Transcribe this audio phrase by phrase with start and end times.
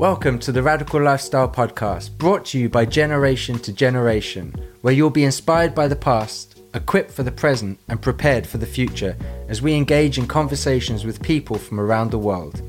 [0.00, 5.10] Welcome to the Radical Lifestyle Podcast, brought to you by Generation to Generation, where you'll
[5.10, 9.14] be inspired by the past, equipped for the present, and prepared for the future
[9.48, 12.62] as we engage in conversations with people from around the world.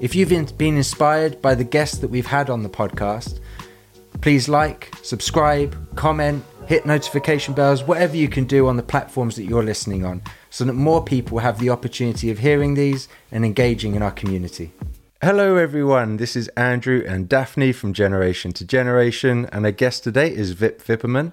[0.00, 3.40] If you've been inspired by the guests that we've had on the podcast,
[4.22, 9.44] please like, subscribe, comment, hit notification bells, whatever you can do on the platforms that
[9.44, 13.94] you're listening on, so that more people have the opportunity of hearing these and engaging
[13.94, 14.72] in our community.
[15.24, 16.16] Hello, everyone.
[16.16, 20.82] This is Andrew and Daphne from Generation to Generation, and our guest today is Vip
[20.82, 21.30] Vipperman.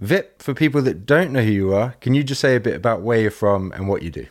[0.00, 2.74] Vip, for people that don't know who you are, can you just say a bit
[2.74, 4.26] about where you're from and what you do?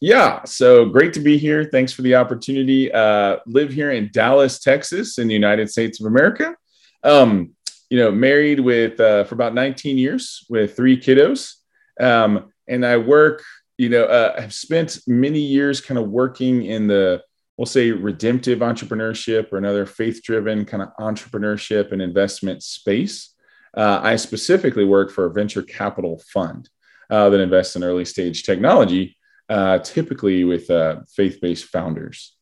[0.00, 1.64] Yeah, so great to be here.
[1.64, 2.92] Thanks for the opportunity.
[2.92, 6.54] Uh, live here in Dallas, Texas, in the United States of America.
[7.02, 7.50] Um,
[7.88, 11.54] you know, married with uh, for about 19 years with three kiddos,
[11.98, 13.42] um, and I work.
[13.76, 17.24] You know, uh, I've spent many years kind of working in the
[17.60, 23.34] we'll say redemptive entrepreneurship or another faith driven kind of entrepreneurship and investment space.
[23.76, 26.70] Uh, I specifically work for a venture capital fund
[27.10, 29.14] uh, that invests in early stage technology,
[29.50, 32.34] uh, typically with uh, faith based founders.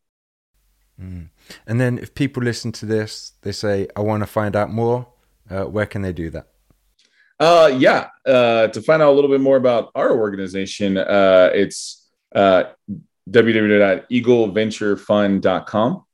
[1.02, 1.30] Mm.
[1.66, 5.08] And then, if people listen to this, they say, I want to find out more,
[5.50, 6.46] uh, where can they do that?
[7.40, 12.08] Uh, yeah, to find out a little bit more about our organization, it's
[13.30, 16.04] www.eagleventurefund.com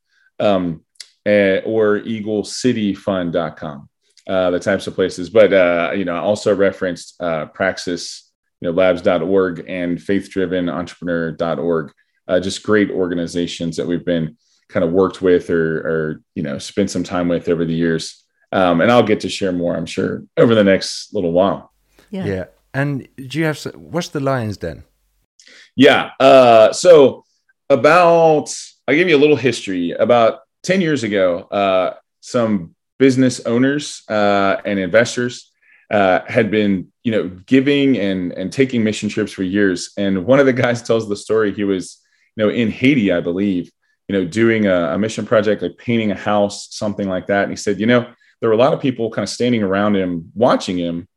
[0.40, 0.84] um,
[1.26, 3.88] uh, or eaglecityfund.com,
[4.28, 5.30] uh, the types of places.
[5.30, 11.92] But, uh, you know, I also referenced uh, Praxis, you know, labs.org and faithdrivenentrepreneur.org,
[12.28, 14.36] uh, just great organizations that we've been
[14.68, 18.24] kind of worked with or, or you know, spent some time with over the years.
[18.52, 21.72] Um, and I'll get to share more, I'm sure, over the next little while.
[22.10, 22.24] Yeah.
[22.24, 22.44] Yeah.
[22.72, 24.84] And do you have, what's the Lions Den?
[25.76, 26.10] Yeah.
[26.20, 27.24] Uh, so
[27.70, 28.54] about,
[28.86, 29.92] I'll give you a little history.
[29.92, 35.50] About 10 years ago, uh, some business owners uh, and investors
[35.90, 39.92] uh, had been, you know, giving and, and taking mission trips for years.
[39.96, 41.52] And one of the guys tells the story.
[41.52, 42.00] He was,
[42.36, 43.70] you know, in Haiti, I believe,
[44.08, 47.44] you know, doing a, a mission project, like painting a house, something like that.
[47.44, 48.06] And he said, you know,
[48.40, 51.08] there were a lot of people kind of standing around him, watching him,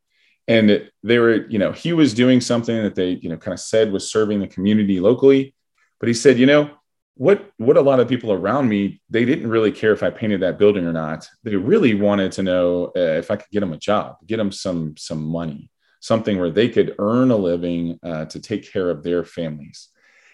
[0.48, 3.60] and they were you know he was doing something that they you know kind of
[3.60, 5.54] said was serving the community locally.
[6.00, 6.70] But he said you know
[7.16, 10.42] what what a lot of people around me they didn't really care if i painted
[10.42, 11.28] that building or not.
[11.44, 14.52] They really wanted to know uh, if i could get them a job get them
[14.52, 15.70] some some money
[16.00, 19.90] something where they could earn a living uh, to take care of their families.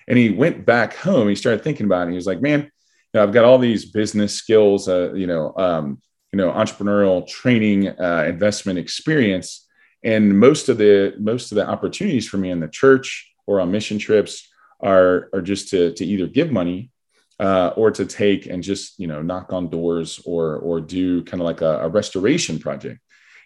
[0.09, 2.69] And he went back home he started thinking about it he was like man you
[3.13, 6.01] know, i've got all these business skills uh, you know um,
[6.33, 9.62] you know entrepreneurial training uh, investment experience
[10.03, 13.71] and most of the most of the opportunities for me in the church or on
[13.71, 14.49] mission trips
[14.81, 16.91] are are just to to either give money
[17.39, 21.41] uh, or to take and just you know knock on doors or or do kind
[21.41, 22.99] of like a, a restoration project.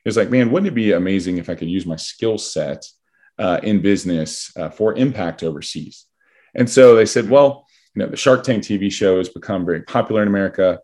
[0.05, 2.85] It's like, man, wouldn't it be amazing if I could use my skill set
[3.37, 6.05] uh, in business uh, for impact overseas?
[6.55, 9.81] And so they said, well, you know, the Shark Tank TV show has become very
[9.81, 10.79] popular in America.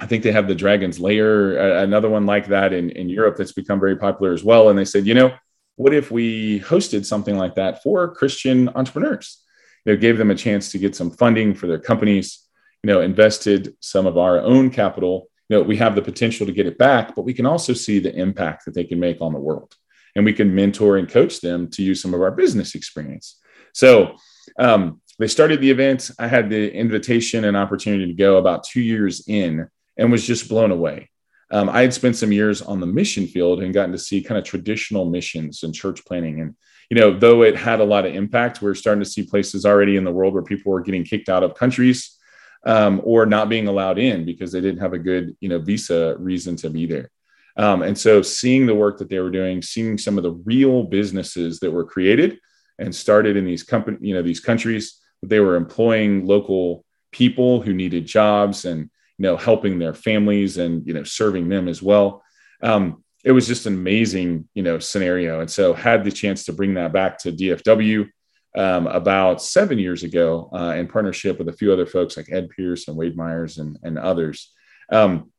[0.00, 3.52] I think they have the Dragon's Lair, another one like that in, in Europe that's
[3.52, 4.70] become very popular as well.
[4.70, 5.32] And they said, you know,
[5.76, 9.42] what if we hosted something like that for Christian entrepreneurs?
[9.84, 12.46] You know, gave them a chance to get some funding for their companies,
[12.82, 15.28] you know, invested some of our own capital.
[15.48, 17.98] You know, we have the potential to get it back, but we can also see
[17.98, 19.74] the impact that they can make on the world.
[20.16, 23.38] And we can mentor and coach them to use some of our business experience.
[23.74, 24.16] So
[24.58, 26.10] um, they started the event.
[26.18, 30.48] I had the invitation and opportunity to go about two years in and was just
[30.48, 31.10] blown away.
[31.52, 34.38] Um, I had spent some years on the mission field and gotten to see kind
[34.38, 36.40] of traditional missions and church planting.
[36.40, 36.54] And,
[36.90, 39.66] you know, though it had a lot of impact, we are starting to see places
[39.66, 42.16] already in the world where people were getting kicked out of countries
[42.64, 46.16] um, or not being allowed in because they didn't have a good, you know, visa
[46.18, 47.10] reason to be there.
[47.56, 50.84] Um, and so seeing the work that they were doing, seeing some of the real
[50.84, 52.38] businesses that were created
[52.78, 57.74] and started in these company, you know, these countries, they were employing local people who
[57.74, 58.88] needed jobs and
[59.20, 62.24] you know helping their families and you know serving them as well.
[62.62, 65.40] Um, it was just an amazing you know scenario.
[65.40, 68.08] And so had the chance to bring that back to dfw
[68.56, 72.48] um, about seven years ago uh, in partnership with a few other folks like ed
[72.48, 74.52] pierce and wade myers and, and others.
[74.90, 75.30] Um,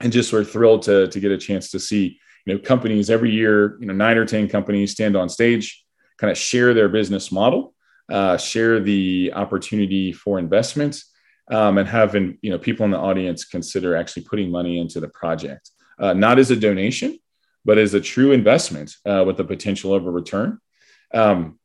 [0.00, 3.10] and just sort of thrilled to, to get a chance to see you know companies
[3.10, 5.84] every year you know nine or ten companies stand on stage
[6.16, 7.74] kind of share their business model
[8.10, 11.04] uh, share the opportunity for investment
[11.50, 15.08] um, and having you know people in the audience consider actually putting money into the
[15.08, 17.18] project, uh, not as a donation,
[17.64, 20.58] but as a true investment uh, with the potential of a return.
[21.12, 21.58] Um,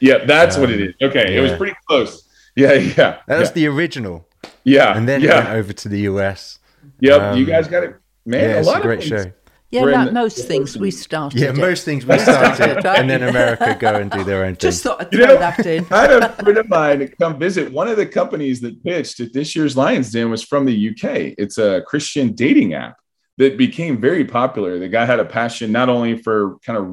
[0.00, 1.08] Yeah, that's um, what it um.
[1.08, 1.38] Okay, yeah.
[1.38, 2.28] it was pretty close.
[2.56, 3.18] Yeah, yeah.
[3.26, 3.54] That was yeah.
[3.54, 4.26] the original.
[4.64, 5.30] Yeah, and then yeah.
[5.30, 6.58] it went over to the US.
[7.00, 7.96] Yep, um, you guys got it.
[8.24, 9.32] Man, yeah, a lot a great show.
[9.70, 11.40] Yeah, like the, most things we started.
[11.40, 14.70] Yeah, most things we started, and then America go and do their own thing.
[14.70, 15.86] Just thought I'd throw you know, that in.
[15.90, 17.72] I had a friend of mine come visit.
[17.72, 21.34] One of the companies that pitched at this year's Lions Den was from the UK.
[21.38, 22.96] It's a Christian dating app
[23.38, 24.78] that became very popular.
[24.78, 26.88] The guy had a passion not only for kind of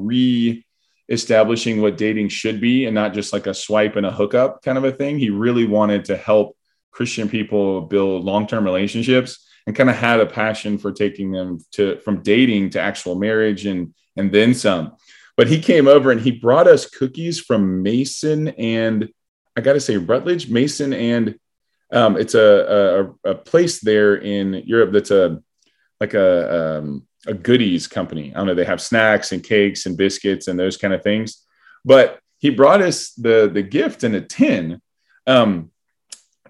[1.08, 4.78] re-establishing what dating should be, and not just like a swipe and a hookup kind
[4.78, 5.18] of a thing.
[5.18, 6.56] He really wanted to help
[6.90, 11.98] Christian people build long-term relationships and kind of had a passion for taking them to
[12.00, 14.96] from dating to actual marriage and and then some.
[15.36, 19.08] But he came over and he brought us cookies from Mason and
[19.56, 21.38] I got to say Rutledge, Mason and
[21.92, 25.42] um, it's a, a, a place there in Europe that's a
[26.00, 28.32] like a um, a goodies company.
[28.32, 28.54] I don't know.
[28.54, 31.44] They have snacks and cakes and biscuits and those kind of things.
[31.84, 34.80] But he brought us the the gift in a tin,
[35.26, 35.70] um,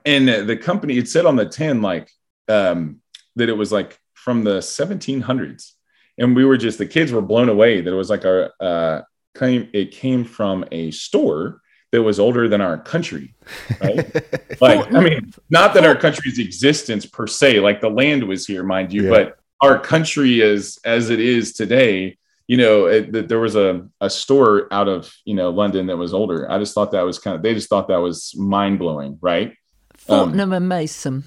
[0.05, 2.11] and the company it said on the tin like
[2.49, 3.01] um,
[3.37, 5.73] that it was like from the 1700s
[6.19, 9.01] and we were just the kids were blown away that it was like our uh
[9.37, 11.61] came it came from a store
[11.93, 13.35] that was older than our country
[13.81, 18.47] right like i mean not that our country's existence per se like the land was
[18.47, 19.11] here mind you yeah.
[19.11, 22.17] but our country is as it is today
[22.47, 25.97] you know it, that there was a, a store out of you know london that
[25.97, 29.19] was older i just thought that was kind of they just thought that was mind-blowing
[29.21, 29.55] right
[29.97, 31.25] fortnum um, and mason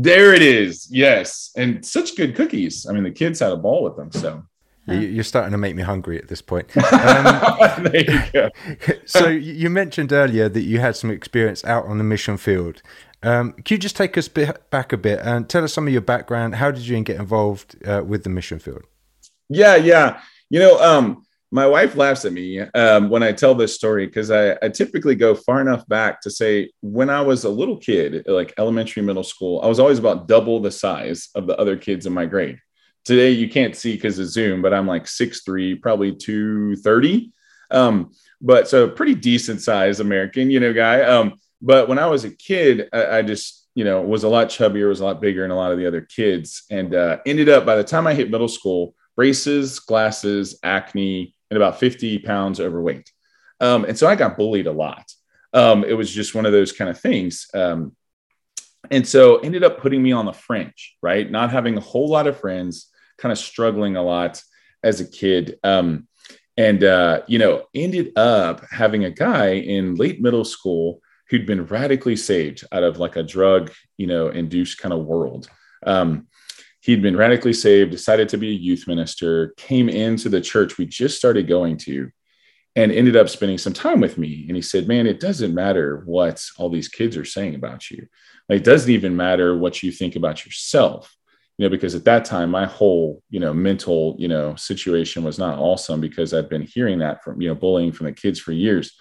[0.00, 0.88] there it is.
[0.92, 1.50] Yes.
[1.56, 2.86] And such good cookies.
[2.88, 4.12] I mean, the kids had a ball with them.
[4.12, 4.44] So
[4.86, 6.70] you're starting to make me hungry at this point.
[6.76, 8.50] Um, there you go.
[9.06, 12.80] so you mentioned earlier that you had some experience out on the mission field.
[13.22, 16.02] Um, can you just take us back a bit and tell us some of your
[16.02, 16.54] background?
[16.56, 18.82] How did you get involved uh, with the mission field?
[19.48, 20.20] Yeah, yeah.
[20.50, 24.30] You know, um, my wife laughs at me um, when I tell this story because
[24.30, 28.24] I, I, typically go far enough back to say when I was a little kid,
[28.26, 32.04] like elementary, middle school, I was always about double the size of the other kids
[32.04, 32.58] in my grade.
[33.04, 37.32] Today, you can't see because of Zoom, but I'm like 6'3, probably 230.
[37.70, 38.12] Um,
[38.42, 41.00] but so pretty decent size American, you know, guy.
[41.00, 44.48] Um, but when I was a kid, I, I, just, you know, was a lot
[44.48, 46.64] chubbier, was a lot bigger than a lot of the other kids.
[46.70, 51.56] And uh, ended up by the time I hit middle school, braces, glasses, acne, and
[51.56, 53.10] about 50 pounds overweight.
[53.60, 55.12] Um, and so I got bullied a lot.
[55.52, 57.48] Um, it was just one of those kind of things.
[57.54, 57.96] Um,
[58.90, 61.28] and so ended up putting me on the fringe, right?
[61.28, 64.40] Not having a whole lot of friends, kind of struggling a lot
[64.82, 65.58] as a kid.
[65.64, 66.06] Um,
[66.56, 71.66] and, uh, you know, ended up having a guy in late middle school who'd been
[71.66, 75.48] radically saved out of like a drug, you know, induced kind of world.
[75.86, 76.26] Um,
[76.80, 80.86] he'd been radically saved, decided to be a youth minister, came into the church we
[80.86, 82.10] just started going to,
[82.76, 84.44] and ended up spending some time with me.
[84.46, 88.06] And he said, Man, it doesn't matter what all these kids are saying about you.
[88.48, 91.14] Like, it doesn't even matter what you think about yourself.
[91.58, 95.40] You know, because at that time, my whole, you know, mental, you know, situation was
[95.40, 98.52] not awesome because I'd been hearing that from, you know, bullying from the kids for
[98.52, 98.96] years.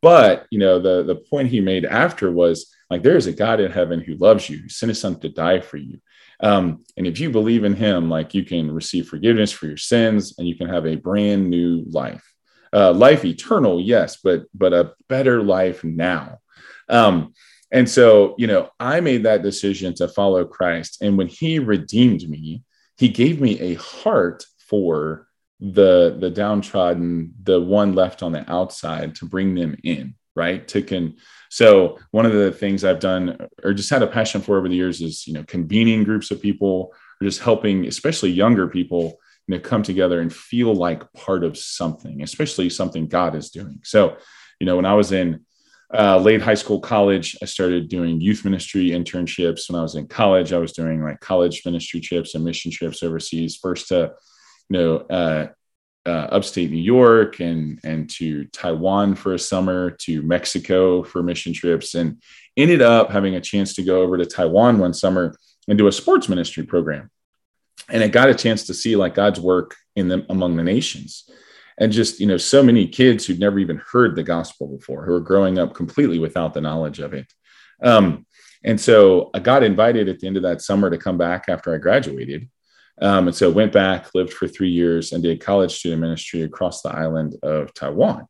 [0.00, 3.60] But, you know, the the point he made after was like, there is a God
[3.60, 6.00] in heaven who loves you, who sent his son to die for you
[6.40, 10.34] um, and if you believe in him, like you can receive forgiveness for your sins
[10.38, 12.24] and you can have a brand new life.
[12.72, 16.38] Uh, life eternal, yes, but but a better life now.
[16.88, 17.32] Um,
[17.72, 20.98] and so, you know, I made that decision to follow Christ.
[21.00, 22.62] And when he redeemed me,
[22.98, 25.27] he gave me a heart for
[25.60, 30.66] the the downtrodden, the one left on the outside to bring them in, right?
[30.68, 31.16] To can
[31.50, 34.76] So one of the things I've done or just had a passion for over the
[34.76, 39.56] years is, you know, convening groups of people or just helping, especially younger people, you
[39.56, 43.80] know, come together and feel like part of something, especially something God is doing.
[43.82, 44.16] So,
[44.60, 45.44] you know, when I was in
[45.92, 49.70] uh, late high school, college, I started doing youth ministry internships.
[49.70, 53.02] When I was in college, I was doing like college ministry trips and mission trips
[53.02, 53.56] overseas.
[53.56, 54.12] First to,
[54.68, 55.48] you know, uh,
[56.06, 61.52] uh, upstate New York and and to Taiwan for a summer, to Mexico for mission
[61.52, 62.22] trips, and
[62.56, 65.36] ended up having a chance to go over to Taiwan one summer
[65.68, 67.10] and do a sports ministry program.
[67.90, 71.28] And I got a chance to see like God's work in them among the nations,
[71.78, 75.12] and just you know so many kids who'd never even heard the gospel before, who
[75.12, 77.30] are growing up completely without the knowledge of it.
[77.82, 78.26] Um,
[78.64, 81.74] and so I got invited at the end of that summer to come back after
[81.74, 82.48] I graduated
[83.00, 86.82] um, and so went back, lived for three years, and did college student ministry across
[86.82, 88.26] the island of Taiwan.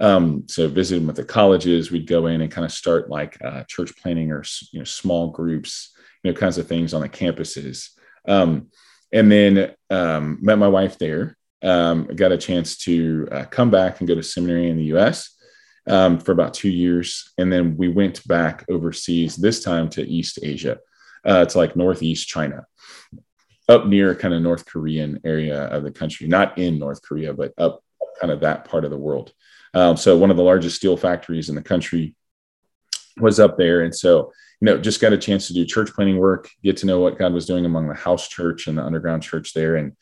[0.00, 3.64] Um, so visiting with the colleges, we'd go in and kind of start like uh,
[3.64, 7.90] church planting or you know small groups, you know, kinds of things on the campuses.
[8.26, 8.68] Um,
[9.12, 11.36] and then um, met my wife there.
[11.62, 15.30] Um, got a chance to uh, come back and go to seminary in the U.S.
[15.86, 19.36] Um, for about two years, and then we went back overseas.
[19.36, 20.78] This time to East Asia,
[21.24, 22.64] uh, to like Northeast China
[23.68, 27.52] up near kind of North Korean area of the country, not in North Korea, but
[27.58, 27.82] up
[28.20, 29.32] kind of that part of the world.
[29.72, 32.14] Um, so one of the largest steel factories in the country
[33.18, 36.18] was up there, and so you know just got a chance to do church planting
[36.18, 39.22] work, get to know what God was doing among the house church and the underground
[39.22, 39.92] church there, and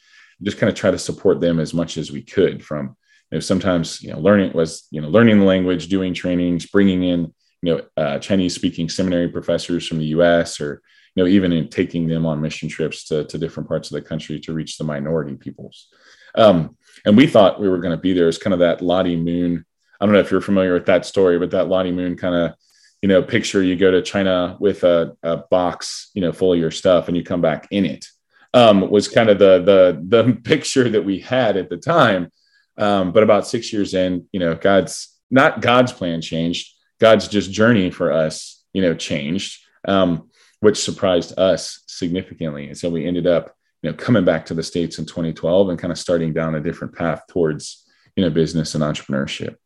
[0.43, 2.65] just kind of try to support them as much as we could.
[2.65, 2.97] From
[3.31, 7.05] you know sometimes you know learning was you know learning the language, doing trainings, bringing
[7.05, 10.61] in you know uh, Chinese speaking seminary professors from the U.S.
[10.61, 10.83] or
[11.15, 14.09] you know, even in taking them on mission trips to, to different parts of the
[14.09, 15.89] country to reach the minority peoples.
[16.35, 19.17] Um, and we thought we were going to be there as kind of that Lottie
[19.17, 19.65] Moon.
[20.01, 22.55] I don't know if you're familiar with that story, but that Lottie Moon kind of,
[23.03, 26.59] you know, picture you go to China with a, a box, you know, full of
[26.59, 28.07] your stuff and you come back in it.
[28.55, 32.31] Um, was kind of the the the picture that we had at the time.
[32.79, 36.71] Um, but about six years in, you know, God's not God's plan changed.
[37.01, 39.59] God's just journey for us, you know, changed.
[39.89, 40.31] Um,
[40.63, 42.69] which surprised us significantly.
[42.69, 45.79] And so we ended up, you know, coming back to the States in 2012 and
[45.79, 49.57] kind of starting down a different path towards, you know, business and entrepreneurship.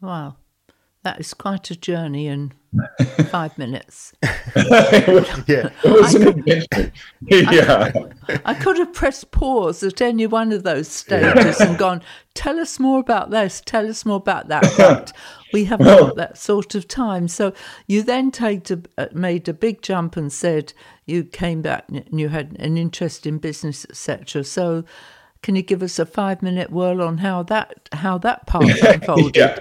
[0.00, 0.36] Wow.
[1.02, 2.52] That is quite a journey in
[3.30, 4.12] five minutes.
[4.22, 6.92] yeah, it was an adventure.
[7.22, 7.90] yeah,
[8.28, 11.66] I, I, could have pressed pause at any one of those stages yeah.
[11.66, 12.02] and gone,
[12.34, 13.62] "Tell us more about this.
[13.64, 15.12] Tell us more about that." But
[15.54, 17.28] we haven't well, got that sort of time.
[17.28, 17.54] So
[17.86, 20.74] you then a, uh, made a big jump and said
[21.06, 24.44] you came back and you had an interest in business, etc.
[24.44, 24.84] So
[25.42, 29.36] can you give us a five minute whirl on how that how that part unfolded?
[29.36, 29.58] yeah.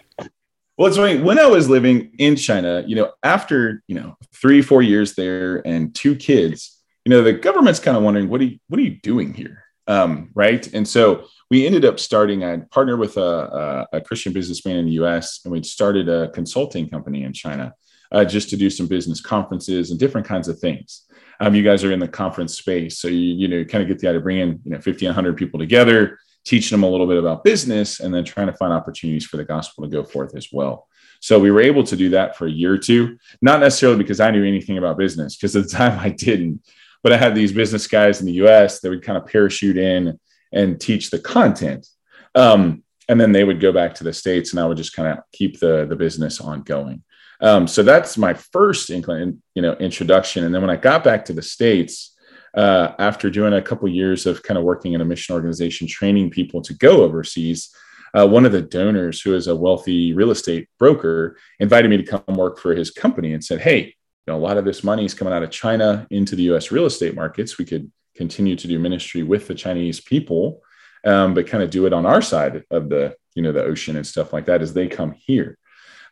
[0.80, 1.20] Well, it's funny.
[1.20, 5.62] When I was living in China, you know, after you know three, four years there
[5.68, 8.84] and two kids, you know, the government's kind of wondering what are you, what are
[8.84, 10.66] you doing here, um, right?
[10.74, 12.46] And so we ended up starting.
[12.46, 15.42] I partnered with a, a, a, Christian businessman in the U.S.
[15.44, 17.74] and we started a consulting company in China
[18.14, 21.08] uh, just to do some business conferences and different kinds of things.
[21.42, 24.00] Um, you guys are in the conference space, so you you know kind of get
[24.00, 27.18] the idea of bringing you know 50, 100 people together teaching them a little bit
[27.18, 30.50] about business, and then trying to find opportunities for the gospel to go forth as
[30.52, 30.88] well.
[31.22, 34.20] So we were able to do that for a year or two, not necessarily because
[34.20, 36.62] I knew anything about business, because at the time I didn't,
[37.04, 40.20] but I had these business guys in the US that would kind of parachute in
[40.52, 41.88] and teach the content.
[42.36, 45.08] Um, and then they would go back to the States and I would just kind
[45.08, 47.04] of keep the, the business ongoing.
[47.42, 50.44] Um, so that's my first you know, introduction.
[50.44, 52.16] And then when I got back to the States,
[52.60, 56.30] uh, after doing a couple years of kind of working in a mission organization, training
[56.30, 57.74] people to go overseas,
[58.14, 62.04] uh, one of the donors, who is a wealthy real estate broker, invited me to
[62.04, 63.94] come work for his company and said, "Hey, you
[64.28, 66.70] know, a lot of this money is coming out of China into the U.S.
[66.70, 67.58] real estate markets.
[67.58, 70.62] We could continue to do ministry with the Chinese people,
[71.06, 73.96] um, but kind of do it on our side of the you know the ocean
[73.96, 75.58] and stuff like that as they come here."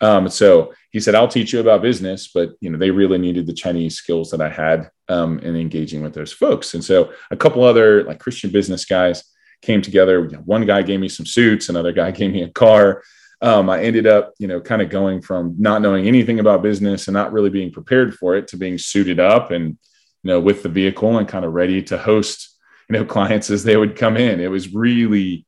[0.01, 3.47] Um, so he said, "I'll teach you about business, but you know they really needed
[3.47, 7.37] the Chinese skills that I had um, in engaging with those folks." And so a
[7.37, 9.23] couple other like Christian business guys
[9.61, 10.23] came together.
[10.45, 13.03] One guy gave me some suits, another guy gave me a car.
[13.41, 17.07] Um, I ended up, you know, kind of going from not knowing anything about business
[17.07, 19.77] and not really being prepared for it to being suited up and, you
[20.23, 22.57] know, with the vehicle and kind of ready to host,
[22.89, 24.39] you know, clients as they would come in.
[24.39, 25.45] It was really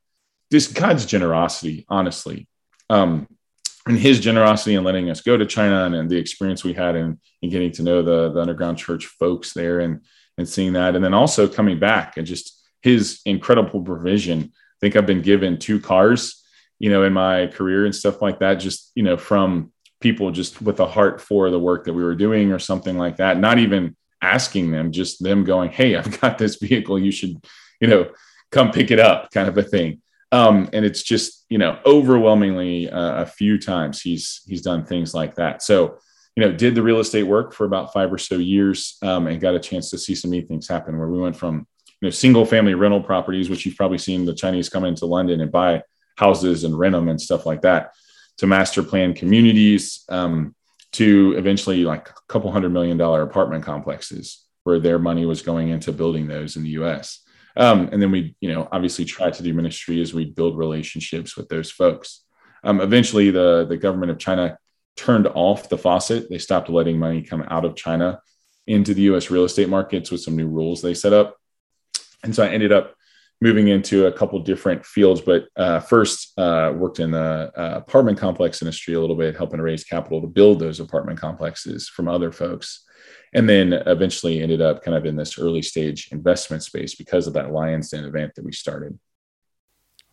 [0.51, 2.47] just God's generosity, honestly.
[2.91, 3.27] Um,
[3.87, 6.95] and his generosity in letting us go to China and, and the experience we had
[6.95, 10.01] in, in getting to know the, the underground church folks there and,
[10.37, 10.95] and seeing that.
[10.95, 14.43] And then also coming back and just his incredible provision.
[14.43, 16.43] I think I've been given two cars,
[16.77, 19.71] you know, in my career and stuff like that, just, you know, from
[20.01, 23.17] people just with a heart for the work that we were doing or something like
[23.17, 23.37] that.
[23.37, 26.99] Not even asking them, just them going, Hey, I've got this vehicle.
[26.99, 27.43] You should,
[27.81, 28.09] you know,
[28.51, 30.01] come pick it up kind of a thing.
[30.31, 35.13] Um, and it's just, you know, overwhelmingly uh, a few times he's, he's done things
[35.13, 35.63] like that.
[35.63, 35.97] So,
[36.35, 39.41] you know, did the real estate work for about five or so years um, and
[39.41, 41.67] got a chance to see some neat things happen where we went from,
[42.01, 45.41] you know, single family rental properties, which you've probably seen the Chinese come into London
[45.41, 45.81] and buy
[46.17, 47.91] houses and rent them and stuff like that,
[48.37, 50.55] to master plan communities, um,
[50.91, 55.69] to eventually like a couple hundred million dollar apartment complexes where their money was going
[55.69, 57.23] into building those in the US.
[57.57, 61.35] Um, and then we, you know, obviously try to do ministry as we build relationships
[61.35, 62.23] with those folks.
[62.63, 64.57] Um, eventually, the, the government of China
[64.95, 66.29] turned off the faucet.
[66.29, 68.21] They stopped letting money come out of China
[68.67, 71.37] into the US real estate markets with some new rules they set up.
[72.23, 72.95] And so I ended up
[73.41, 78.17] moving into a couple different fields, but uh, first uh, worked in the uh, apartment
[78.17, 82.09] complex industry a little bit, helping to raise capital to build those apartment complexes from
[82.09, 82.85] other folks.
[83.33, 87.33] And then eventually ended up kind of in this early stage investment space because of
[87.33, 88.97] that Lions Den event that we started.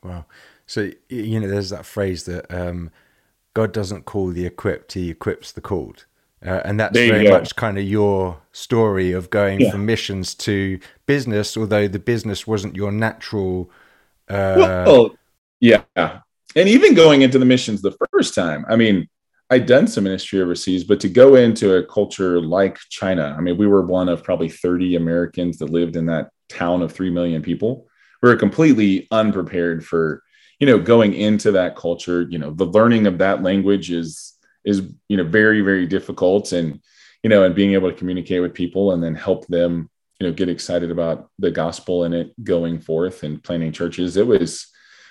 [0.02, 0.26] Wow.
[0.66, 2.90] So, you know, there's that phrase that um,
[3.54, 6.04] God doesn't call the equipped, he equips the called.
[6.44, 7.30] Uh, and that's very go.
[7.30, 9.70] much kind of your story of going yeah.
[9.70, 13.70] from missions to business, although the business wasn't your natural.
[14.28, 14.84] Uh...
[14.86, 15.16] Well,
[15.60, 15.82] yeah.
[15.96, 19.08] And even going into the missions the first time, I mean,
[19.48, 23.56] I'd done some ministry overseas, but to go into a culture like China, I mean,
[23.56, 27.42] we were one of probably 30 Americans that lived in that town of 3 million
[27.42, 27.86] people.
[28.22, 30.22] We were completely unprepared for
[30.58, 34.34] you know going into that culture you know the learning of that language is
[34.64, 36.80] is you know very very difficult and
[37.22, 40.32] you know and being able to communicate with people and then help them you know
[40.32, 44.68] get excited about the gospel and it going forth and planting churches it was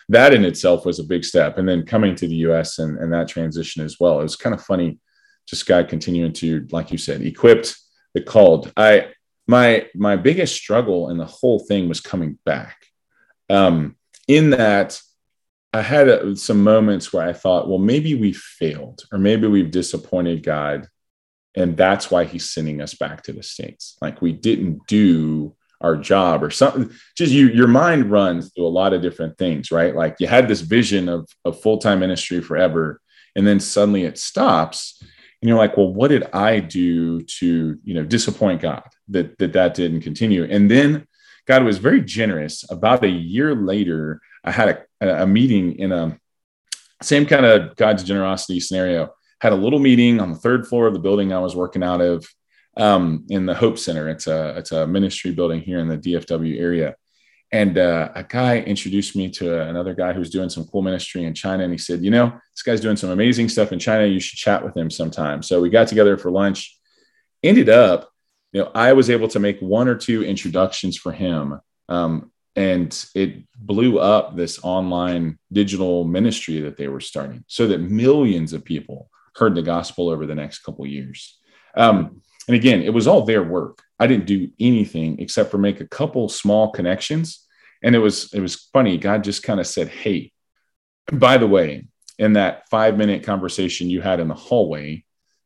[0.09, 3.11] that in itself was a big step and then coming to the us and, and
[3.11, 4.99] that transition as well it was kind of funny
[5.47, 7.75] just god continuing to like you said equipped
[8.13, 9.07] the called i
[9.47, 12.85] my my biggest struggle in the whole thing was coming back
[13.49, 13.95] um
[14.27, 14.99] in that
[15.75, 19.71] I had a, some moments where I thought, well, maybe we failed or maybe we've
[19.71, 20.87] disappointed God.
[21.53, 23.97] And that's why he's sending us back to the States.
[24.01, 25.53] Like we didn't do
[25.85, 26.91] our job or something.
[27.15, 29.95] Just you, your mind runs through a lot of different things, right?
[29.95, 32.99] Like you had this vision of, of full time ministry forever.
[33.35, 34.97] And then suddenly it stops.
[35.41, 39.53] And you're like, well, what did I do to, you know, disappoint God that that,
[39.53, 40.43] that didn't continue?
[40.43, 41.07] And then
[41.45, 42.65] God was very generous.
[42.71, 46.17] About a year later, I had a, a meeting in a
[47.03, 49.13] same kind of God's generosity scenario.
[49.41, 52.01] Had a little meeting on the third floor of the building I was working out
[52.01, 52.25] of
[52.77, 54.09] um, in the Hope Center.
[54.09, 56.95] It's a it's a ministry building here in the DFW area.
[57.51, 61.33] And uh, a guy introduced me to another guy who's doing some cool ministry in
[61.33, 61.63] China.
[61.63, 64.05] And he said, You know, this guy's doing some amazing stuff in China.
[64.05, 65.41] You should chat with him sometime.
[65.41, 66.77] So we got together for lunch.
[67.43, 68.09] Ended up,
[68.51, 71.59] you know, I was able to make one or two introductions for him
[71.89, 77.79] um, and it blew up this online digital ministry that they were starting so that
[77.79, 81.39] millions of people heard the gospel over the next couple years
[81.75, 85.81] um, and again it was all their work i didn't do anything except for make
[85.81, 87.45] a couple small connections
[87.83, 90.31] and it was it was funny god just kind of said hey
[91.11, 95.03] by the way in that five minute conversation you had in the hallway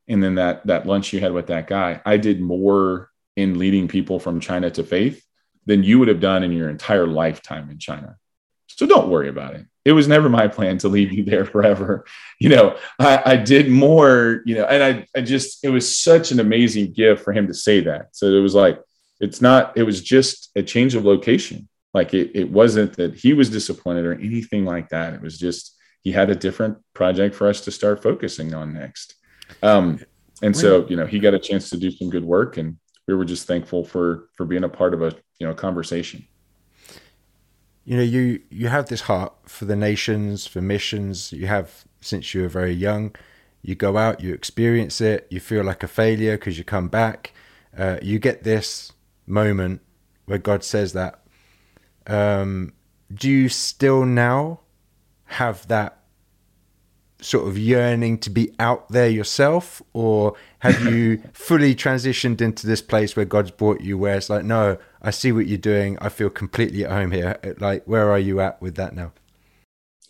[0.07, 3.87] and then that that lunch you had with that guy i did more in leading
[3.87, 5.23] people from china to faith
[5.69, 8.17] than you would have done in your entire lifetime in China.
[8.65, 9.67] So don't worry about it.
[9.89, 12.05] It was never my plan to leave you there forever.
[12.41, 16.31] You know, I, I did more, you know, and I, I just, it was such
[16.31, 18.15] an amazing gift for him to say that.
[18.15, 18.79] So it was like,
[19.19, 21.67] it's not, it was just a change of location.
[21.93, 25.13] Like it, it wasn't that he was disappointed or anything like that.
[25.13, 29.15] It was just, he had a different project for us to start focusing on next.
[29.61, 29.99] Um,
[30.41, 32.77] and so, you know, he got a chance to do some good work and
[33.09, 36.25] we were just thankful for for being a part of a you know conversation
[37.89, 42.35] you know you you have this heart for the nations for missions you have since
[42.35, 43.15] you were very young.
[43.63, 47.33] You go out you experience it you feel like a failure because you come back.
[47.75, 48.91] Uh, you get this
[49.25, 49.81] moment
[50.25, 51.21] where god says that
[52.05, 52.73] um,
[53.11, 54.59] do you still now
[55.25, 55.98] have that
[57.21, 62.81] sort of yearning to be out there yourself or have you fully transitioned into this
[62.81, 65.97] place where god's brought you where it's like no i see what you're doing.
[65.99, 67.37] I feel completely at home here.
[67.59, 69.13] Like where are you at with that now?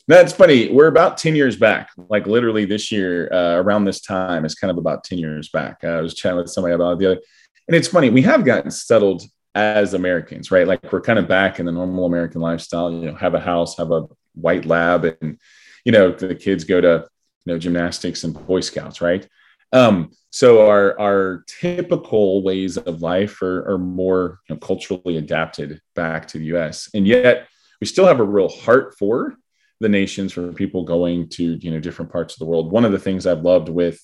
[0.08, 0.72] That's funny.
[0.72, 4.72] We're about 10 years back like literally this year uh, around this time it's kind
[4.72, 5.84] of about 10 years back.
[5.84, 7.22] I was chatting with somebody about the other
[7.67, 9.24] and it's funny we have gotten settled
[9.56, 10.67] as americans right?
[10.67, 13.78] Like we're kind of back in the normal american lifestyle you know have a house
[13.78, 15.38] have a white lab and
[15.86, 17.08] you know, the kids go to
[17.46, 19.28] you know gymnastics and Boy Scouts, right?
[19.72, 25.82] Um, so our our typical ways of life are, are more you know, culturally adapted
[25.96, 26.89] back to the U.S.
[26.94, 27.48] and yet
[27.80, 29.36] we still have a real heart for
[29.80, 32.72] the nations for people going to you know different parts of the world.
[32.72, 34.00] One of the things I've loved with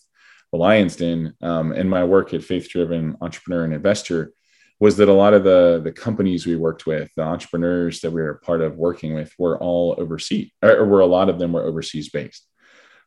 [0.51, 4.31] the Lions Den um, and my work at Faith Driven Entrepreneur and Investor
[4.79, 8.21] was that a lot of the the companies we worked with, the entrepreneurs that we
[8.21, 11.63] were part of working with, were all overseas, or were a lot of them were
[11.63, 12.45] overseas based.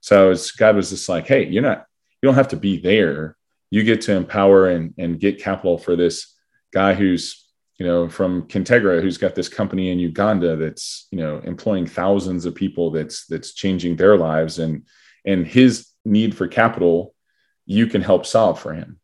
[0.00, 1.84] So was, God was just like, hey, you're not,
[2.22, 3.36] you don't have to be there.
[3.70, 6.34] You get to empower and and get capital for this
[6.72, 7.44] guy who's
[7.78, 12.44] you know, from Kintegra, who's got this company in Uganda that's, you know, employing thousands
[12.44, 14.84] of people that's that's changing their lives and
[15.24, 17.14] and his need for capital,
[17.66, 18.98] you can help solve for him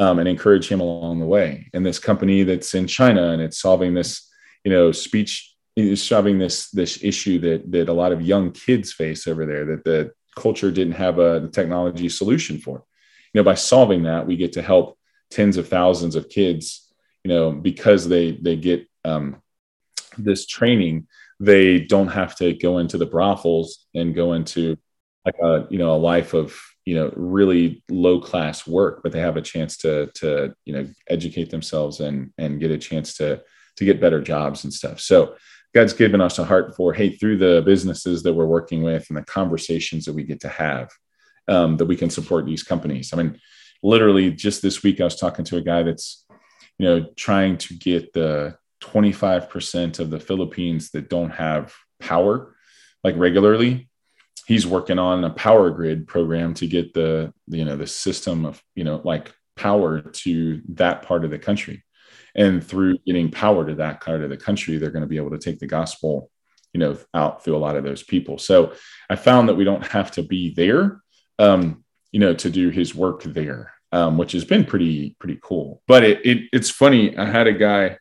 [0.00, 1.70] um, and encourage him along the way.
[1.72, 4.28] And this company that's in China and it's solving this,
[4.64, 8.92] you know, speech is solving this this issue that that a lot of young kids
[8.92, 12.84] face over there that the culture didn't have a technology solution for.
[13.32, 14.98] You know, by solving that, we get to help
[15.30, 16.90] tens of thousands of kids
[17.24, 19.40] you know because they they get um,
[20.18, 21.06] this training
[21.38, 24.76] they don't have to go into the brothels and go into
[25.24, 29.20] like a you know a life of you know really low class work but they
[29.20, 33.40] have a chance to to you know educate themselves and and get a chance to
[33.76, 35.34] to get better jobs and stuff so
[35.74, 39.16] god's given us a heart for hey through the businesses that we're working with and
[39.16, 40.90] the conversations that we get to have
[41.48, 43.38] um, that we can support these companies i mean
[43.82, 46.24] literally just this week i was talking to a guy that's
[46.80, 52.56] you know, trying to get the 25% of the Philippines that don't have power
[53.04, 53.89] like regularly.
[54.50, 58.62] He's working on a power grid program to get the, you know, the system of,
[58.74, 61.84] you know, like power to that part of the country.
[62.34, 65.30] And through getting power to that part of the country, they're going to be able
[65.30, 66.30] to take the gospel,
[66.72, 68.38] you know, out through a lot of those people.
[68.38, 68.72] So
[69.08, 71.00] I found that we don't have to be there,
[71.38, 75.82] um, you know, to do his work there um, which has been pretty pretty cool.
[75.86, 77.16] But it, it it's funny.
[77.16, 77.98] I had a guy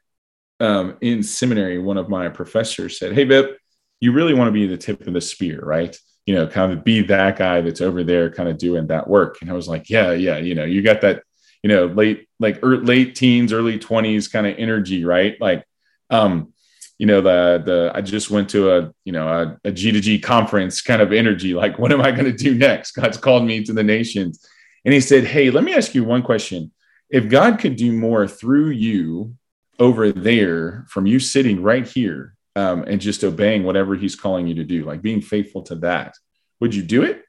[0.60, 1.80] um, in seminary.
[1.80, 3.58] One of my professors said, "Hey, Vip,
[4.00, 5.98] you really want to be the tip of the spear, right?
[6.30, 9.38] You know, kind of be that guy that's over there, kind of doing that work."
[9.42, 10.38] And I was like, "Yeah, yeah.
[10.38, 11.24] You know, you got that."
[11.64, 15.36] You know, late like er, late teens, early twenties kind of energy, right?
[15.42, 15.66] Like,
[16.10, 16.54] um,
[16.98, 20.02] you know the the i just went to a you know a, a g to
[20.02, 23.46] g conference kind of energy like what am i going to do next god's called
[23.46, 24.46] me to the nations
[24.86, 26.72] and he said, Hey, let me ask you one question.
[27.10, 29.36] If God could do more through you
[29.78, 34.56] over there from you sitting right here um, and just obeying whatever he's calling you
[34.56, 36.16] to do, like being faithful to that,
[36.60, 37.24] would you do it?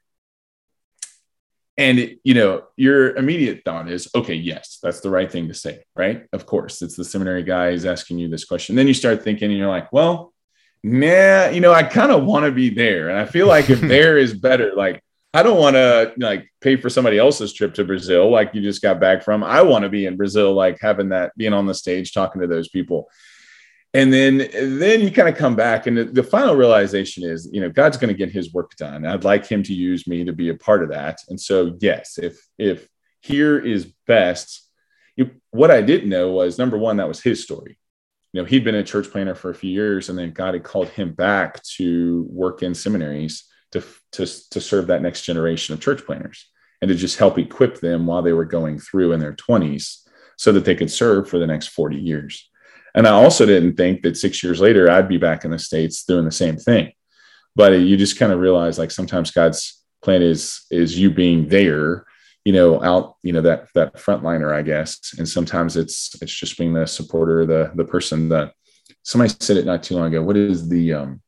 [1.77, 5.53] And, it, you know, your immediate thought is, okay, yes, that's the right thing to
[5.53, 6.27] say, right?
[6.33, 8.75] Of course, it's the seminary guy is asking you this question.
[8.75, 10.33] Then you start thinking, and you're like, well,
[10.83, 13.09] nah, you know, I kind of want to be there.
[13.09, 15.01] And I feel like if there is better, like,
[15.33, 18.81] I don't want to like pay for somebody else's trip to Brazil, like you just
[18.81, 19.45] got back from.
[19.45, 22.47] I want to be in Brazil, like having that, being on the stage, talking to
[22.47, 23.09] those people.
[23.93, 27.59] And then, then you kind of come back, and the, the final realization is, you
[27.59, 29.05] know, God's going to get His work done.
[29.05, 31.19] I'd like Him to use me to be a part of that.
[31.27, 32.87] And so, yes, if if
[33.19, 34.69] here is best,
[35.17, 37.77] you, what I didn't know was number one, that was His story.
[38.33, 40.63] You know, he'd been a church planter for a few years, and then God had
[40.63, 45.81] called him back to work in seminaries to, to, to serve that next generation of
[45.81, 46.47] church planters
[46.81, 50.51] and to just help equip them while they were going through in their 20s so
[50.53, 52.49] that they could serve for the next 40 years.
[52.95, 56.03] And I also didn't think that six years later I'd be back in the States
[56.03, 56.91] doing the same thing.
[57.55, 62.05] But you just kind of realize like sometimes God's plan is is you being there,
[62.45, 65.13] you know, out, you know, that that frontliner, I guess.
[65.17, 68.53] And sometimes it's it's just being the supporter, the the person that
[69.03, 70.23] somebody said it not too long ago.
[70.23, 71.21] What is the um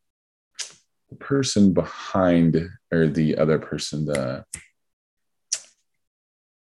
[1.10, 4.46] the person behind or the other person the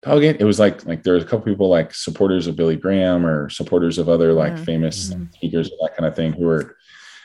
[0.04, 3.26] Again, it was like like there was a couple people like supporters of Billy Graham
[3.26, 4.64] or supporters of other like mm-hmm.
[4.64, 5.26] famous mm-hmm.
[5.34, 6.76] speakers that kind of thing who were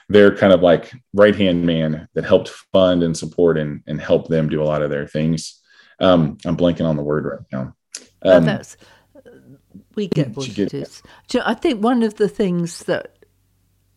[0.09, 4.29] they're kind of like right hand man that helped fund and support and and help
[4.29, 5.63] them do a lot of their things.
[6.01, 7.75] Um, I'm blanking on the word right now.
[8.23, 8.77] Um, that's
[9.95, 11.03] we get what it is.
[11.43, 13.17] I think one of the things that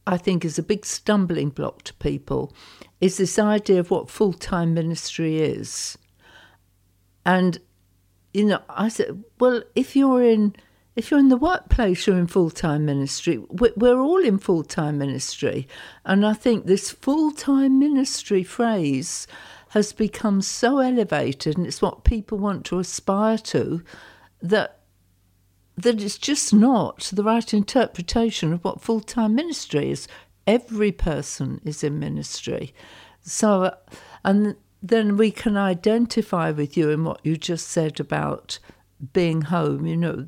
[0.08, 2.54] I think is a big stumbling block to people
[3.00, 5.98] is this idea of what full time ministry is.
[7.26, 7.60] And,
[8.34, 10.56] you know, I said, well, if you're in
[10.96, 13.38] if you're in the workplace, you're in full time ministry.
[13.50, 15.68] We're all in full time ministry.
[16.06, 19.28] And I think this full time ministry phrase
[19.70, 23.84] has become so elevated and it's what people want to aspire to
[24.42, 24.80] that
[25.78, 30.08] that it's just not the right interpretation of what full time ministry is
[30.46, 32.74] every person is in ministry.
[33.22, 33.76] So, uh,
[34.26, 38.60] and then we can identify with you in what you just said about
[39.14, 39.86] being home.
[39.86, 40.28] You know,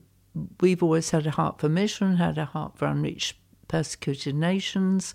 [0.60, 3.38] we've always had a heart for mission, had a heart for unreached
[3.68, 5.14] persecuted nations.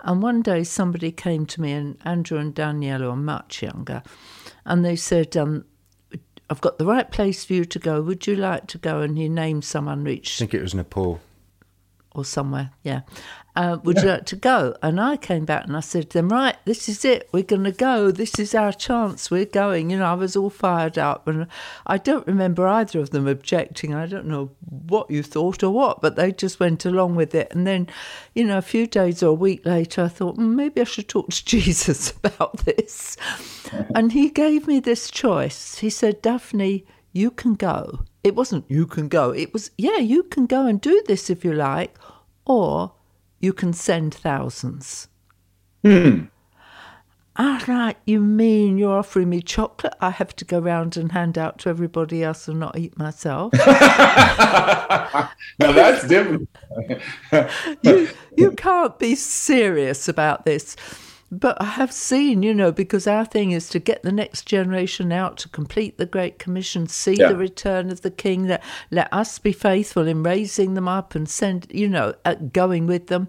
[0.00, 4.02] And one day somebody came to me, and Andrew and Danielle are much younger,
[4.64, 5.64] and they said, um,
[6.50, 8.00] I've got the right place for you to go.
[8.00, 9.02] Would you like to go?
[9.02, 10.38] And he named some unreached.
[10.38, 11.20] I think it was Nepal.
[12.12, 13.02] Or somewhere, yeah
[13.58, 14.02] uh, would yeah.
[14.02, 14.76] you like to go?
[14.84, 17.28] And I came back and I said to them, right, this is it.
[17.32, 18.12] We're going to go.
[18.12, 19.32] This is our chance.
[19.32, 19.90] We're going.
[19.90, 21.26] You know, I was all fired up.
[21.26, 21.48] And
[21.84, 23.96] I don't remember either of them objecting.
[23.96, 27.50] I don't know what you thought or what, but they just went along with it.
[27.50, 27.88] And then,
[28.32, 31.08] you know, a few days or a week later, I thought, mm, maybe I should
[31.08, 33.16] talk to Jesus about this.
[33.96, 35.78] and he gave me this choice.
[35.78, 38.04] He said, Daphne, you can go.
[38.24, 39.30] It wasn't you can go.
[39.30, 41.96] It was, yeah, you can go and do this if you like.
[42.44, 42.92] Or
[43.40, 45.08] you can send thousands.
[45.82, 46.24] Hmm.
[47.40, 51.38] I like, you mean you're offering me chocolate I have to go round and hand
[51.38, 53.52] out to everybody else and not eat myself?
[53.68, 56.48] now that's different.
[57.82, 60.74] you, you can't be serious about this.
[61.30, 65.12] But I have seen, you know, because our thing is to get the next generation
[65.12, 67.28] out to complete the Great Commission, see yeah.
[67.28, 68.46] the return of the King.
[68.46, 72.86] That let us be faithful in raising them up and send, you know, uh, going
[72.86, 73.28] with them.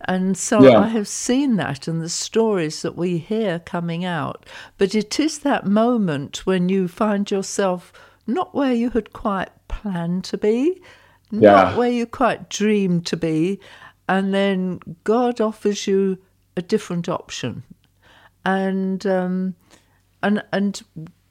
[0.00, 0.78] And so yeah.
[0.78, 4.44] I have seen that and the stories that we hear coming out.
[4.76, 7.92] But it is that moment when you find yourself
[8.26, 10.82] not where you had quite planned to be,
[11.30, 11.52] yeah.
[11.52, 13.60] not where you quite dreamed to be,
[14.08, 16.18] and then God offers you
[16.56, 17.62] a different option,
[18.44, 19.54] and um,
[20.22, 20.82] and and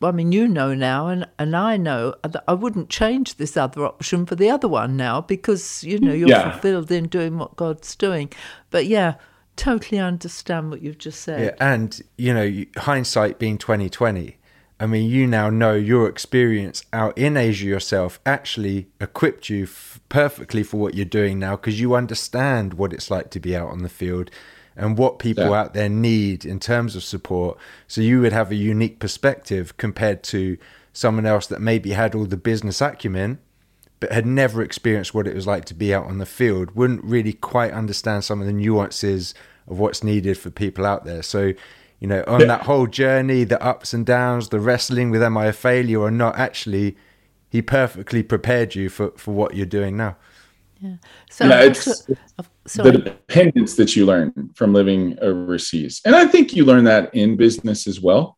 [0.01, 3.85] I mean, you know now, and, and I know that I wouldn't change this other
[3.85, 6.51] option for the other one now because you know you're yeah.
[6.51, 8.31] fulfilled in doing what God's doing.
[8.69, 9.15] But yeah,
[9.55, 11.41] totally understand what you've just said.
[11.41, 14.37] Yeah, and you know, hindsight being twenty twenty.
[14.77, 20.01] I mean, you now know your experience out in Asia yourself actually equipped you f-
[20.09, 23.69] perfectly for what you're doing now because you understand what it's like to be out
[23.69, 24.29] on the field
[24.75, 25.61] and what people yeah.
[25.61, 27.57] out there need in terms of support.
[27.87, 30.57] So you would have a unique perspective compared to
[30.91, 33.39] someone else that maybe had all the business acumen
[33.99, 37.03] but had never experienced what it was like to be out on the field, wouldn't
[37.03, 39.33] really quite understand some of the nuances
[39.67, 41.23] of what's needed for people out there.
[41.23, 41.53] So,
[41.99, 45.45] you know, on that whole journey, the ups and downs, the wrestling with am I
[45.45, 46.97] a failure or not, actually,
[47.49, 50.17] he perfectly prepared you for, for what you're doing now.
[50.85, 50.95] Yeah.
[51.29, 52.03] So yeah, it's
[52.75, 57.37] the dependence that you learn from living overseas, and I think you learn that in
[57.37, 58.37] business as well.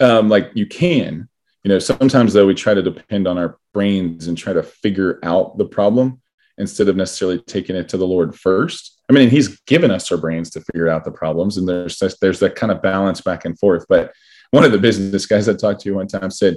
[0.00, 1.28] Um, like you can,
[1.64, 5.18] you know, sometimes though we try to depend on our brains and try to figure
[5.22, 6.20] out the problem
[6.58, 9.00] instead of necessarily taking it to the Lord first.
[9.10, 12.40] I mean, He's given us our brains to figure out the problems, and there's there's
[12.40, 13.84] that kind of balance back and forth.
[13.88, 14.12] But
[14.50, 16.54] one of the business guys I talked to one time said,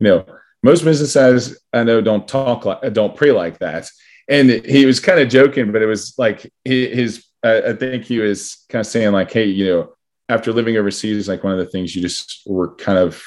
[0.00, 0.24] you know,
[0.62, 3.90] most business guys I know don't talk like don't pray like that
[4.28, 7.24] and he was kind of joking, but it was like his.
[7.42, 9.92] I think he was kind of saying like, "Hey, you know,
[10.28, 13.22] after living overseas, like one of the things you just were kind of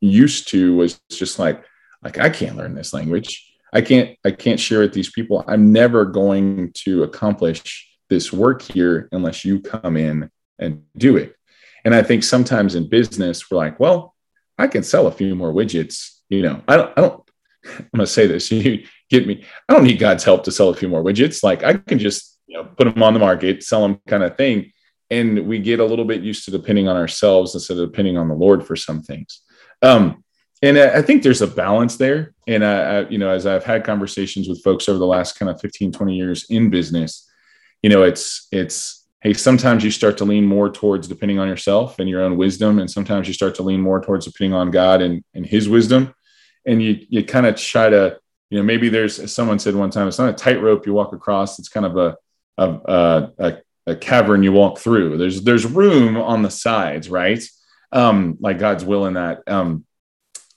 [0.00, 1.64] used to was just like,
[2.02, 3.46] like I can't learn this language.
[3.72, 4.18] I can't.
[4.24, 5.44] I can't share with these people.
[5.46, 11.36] I'm never going to accomplish this work here unless you come in and do it.
[11.84, 14.14] And I think sometimes in business, we're like, well,
[14.58, 16.18] I can sell a few more widgets.
[16.28, 16.98] You know, I don't.
[16.98, 17.22] I don't.
[17.94, 18.50] I'm to say this.
[18.52, 19.44] You get me.
[19.68, 21.42] I don't need God's help to sell a few more widgets.
[21.42, 24.36] Like I can just you know put them on the market, sell them, kind of
[24.36, 24.72] thing.
[25.10, 28.28] And we get a little bit used to depending on ourselves instead of depending on
[28.28, 29.42] the Lord for some things.
[29.82, 30.22] Um,
[30.62, 32.34] and I think there's a balance there.
[32.46, 35.50] And I, I, you know, as I've had conversations with folks over the last kind
[35.50, 37.28] of 15, 20 years in business,
[37.82, 41.98] you know, it's it's hey, sometimes you start to lean more towards depending on yourself
[41.98, 45.02] and your own wisdom, and sometimes you start to lean more towards depending on God
[45.02, 46.14] and, and His wisdom,
[46.66, 48.18] and you you kind of try to
[48.50, 51.58] you know maybe there's someone said one time it's not a tightrope you walk across
[51.58, 52.16] it's kind of a
[52.60, 55.16] a, a, a cavern you walk through.
[55.16, 57.42] There's there's room on the sides right?
[57.92, 59.42] Um like god's will in that.
[59.46, 59.84] Um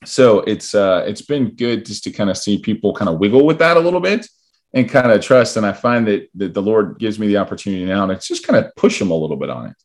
[0.05, 3.45] so it's uh it's been good just to kind of see people kind of wiggle
[3.45, 4.27] with that a little bit
[4.73, 5.57] and kind of trust.
[5.57, 8.63] And i find that that the lord gives me the opportunity now to just kind
[8.63, 9.75] of push them a little bit on it.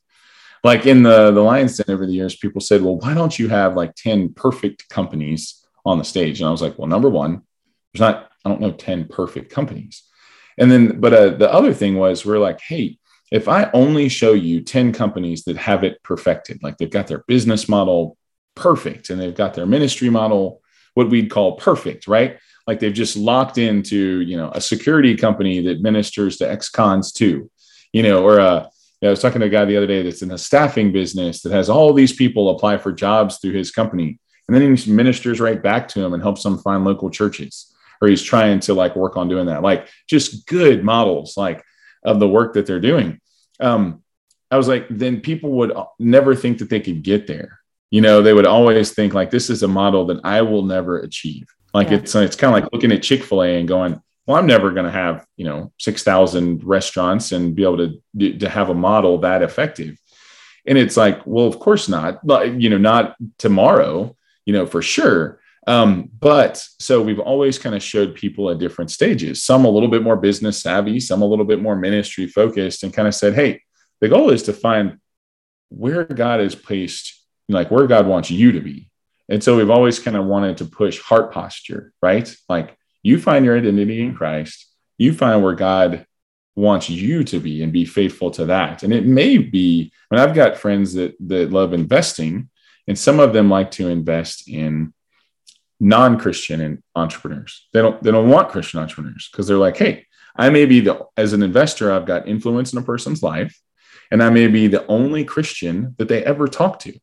[0.65, 3.49] Like in the the lions den over the years people said well why don't you
[3.49, 6.41] have like 10 perfect companies on the stage?
[6.41, 7.43] And i was like well number one
[7.93, 10.03] there's not, I don't know, 10 perfect companies.
[10.59, 12.99] And then, but uh, the other thing was, we're like, hey,
[13.31, 17.25] if I only show you 10 companies that have it perfected, like they've got their
[17.29, 18.17] business model
[18.55, 20.63] perfect and they've got their ministry model,
[20.95, 22.39] what we'd call perfect, right?
[22.67, 27.13] Like they've just locked into, you know, a security company that ministers to ex cons
[27.13, 27.51] too,
[27.93, 28.67] you know, or I
[29.01, 31.71] was talking to a guy the other day that's in a staffing business that has
[31.71, 34.19] all these people apply for jobs through his company.
[34.49, 37.75] And then he ministers right back to them and helps them find local churches.
[38.01, 39.63] Or he's trying to like work on doing that.
[39.63, 41.65] Like just good models like
[42.05, 43.21] of the work that they're doing.
[43.61, 44.03] Um,
[44.51, 47.59] I was like, then people would never think that they could get there.
[47.91, 50.99] You know, they would always think like this is a model that I will never
[50.99, 51.47] achieve.
[51.75, 51.97] Like yeah.
[51.97, 54.71] it's it's kind of like looking at Chick Fil A and going, well, I'm never
[54.73, 57.79] going to have you know six thousand restaurants and be able
[58.19, 59.99] to to have a model that effective.
[60.67, 62.27] And it's like, well, of course not.
[62.27, 64.15] But you know, not tomorrow.
[64.45, 65.38] You know, for sure.
[65.69, 69.43] Um, but so we've always kind of showed people at different stages.
[69.43, 72.93] Some a little bit more business savvy, some a little bit more ministry focused, and
[72.93, 73.61] kind of said, hey,
[74.01, 74.97] the goal is to find
[75.69, 78.89] where God is placed, like where God wants you to be.
[79.29, 82.35] And so we've always kind of wanted to push heart posture, right?
[82.49, 86.07] Like you find your identity in Christ, you find where God
[86.57, 88.85] wants you to be and be faithful to that.
[88.85, 92.49] And it may be, when I've got friends that that love investing,
[92.87, 94.95] and some of them like to invest in
[95.81, 97.69] non-Christian entrepreneurs.
[97.73, 101.07] They don't they don't want Christian entrepreneurs because they're like, hey, I may be the
[101.17, 103.59] as an investor, I've got influence in a person's life,
[104.11, 106.99] and I may be the only Christian that they ever talk to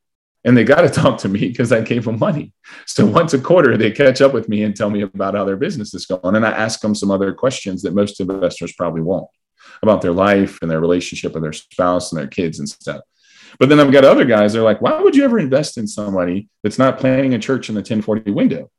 [0.45, 2.53] and they got to talk to me because I gave them money.
[2.85, 5.57] So once a quarter, they catch up with me and tell me about how their
[5.57, 6.35] business is going.
[6.35, 9.27] And I ask them some other questions that most investors probably won't
[9.81, 13.01] about their life and their relationship with their spouse and their kids and stuff.
[13.59, 16.49] But then I've got other guys, they're like, why would you ever invest in somebody
[16.63, 18.69] that's not planning a church in the 1040 window?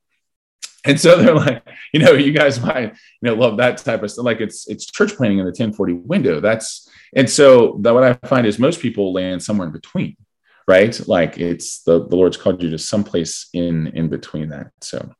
[0.84, 4.10] And so they're like, you know, you guys might, you know, love that type of
[4.10, 4.24] stuff.
[4.24, 6.40] Like it's it's church planting in the 1040 window.
[6.40, 10.16] That's and so that what I find is most people land somewhere in between
[10.66, 11.00] right?
[11.08, 14.72] Like it's the, the Lord's called you to someplace in in between that.
[14.80, 15.12] So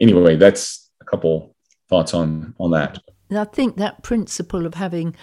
[0.00, 1.54] anyway, that's a couple
[1.88, 2.98] thoughts on on that.
[3.30, 5.16] And I think that principle of having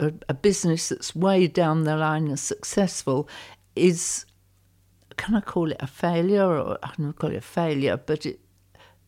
[0.00, 3.28] a, a business that's way down the line and successful
[3.74, 4.24] is
[5.16, 8.40] can I call it a failure or I don't call it a failure, but it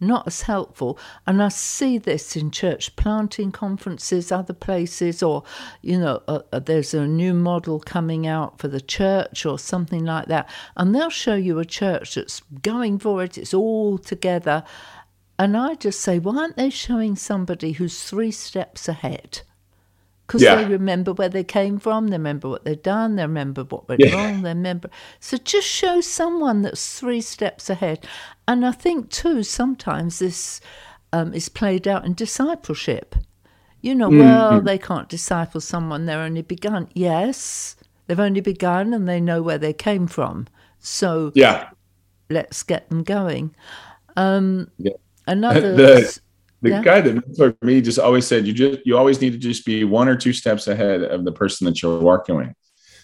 [0.01, 0.99] not as helpful.
[1.27, 5.43] And I see this in church planting conferences, other places, or,
[5.83, 10.05] you know, uh, uh, there's a new model coming out for the church or something
[10.05, 10.49] like that.
[10.77, 14.65] And they'll show you a church that's going for it, it's all together.
[15.39, 19.43] And I just say, why aren't they showing somebody who's three steps ahead?
[20.29, 20.57] Because yeah.
[20.57, 24.05] they remember where they came from, they remember what they've done, they remember what went
[24.05, 24.13] yeah.
[24.15, 24.91] wrong, they remember.
[25.21, 28.07] So just show someone that's three steps ahead.
[28.47, 30.61] And I think, too, sometimes this
[31.15, 33.15] um, is played out in discipleship.
[33.81, 34.19] You know, mm-hmm.
[34.19, 36.91] well, they can't disciple someone, they're only begun.
[36.93, 40.47] Yes, they've only begun and they know where they came from.
[40.79, 41.71] So yeah,
[42.29, 43.55] let's get them going.
[44.15, 44.93] Um, yeah.
[45.27, 45.75] Another.
[45.75, 46.21] the,
[46.63, 46.83] the yeah.
[46.83, 49.85] guy that mentored me just always said you just you always need to just be
[49.85, 52.55] one or two steps ahead of the person that you're working with.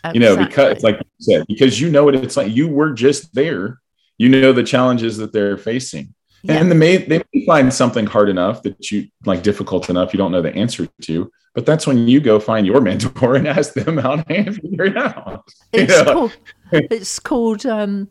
[0.05, 0.21] Exactly.
[0.21, 2.55] you know because like you said because you know what it's like.
[2.55, 3.81] You were just there.
[4.19, 6.15] You know the challenges that they're facing.
[6.43, 6.61] Yeah.
[6.61, 10.19] and the may, they may find something hard enough that you like difficult enough you
[10.19, 13.73] don't know the answer to but that's when you go find your mentor and ask
[13.73, 15.49] them how to figure it out.
[15.73, 16.37] It's called,
[16.73, 18.09] it's called um,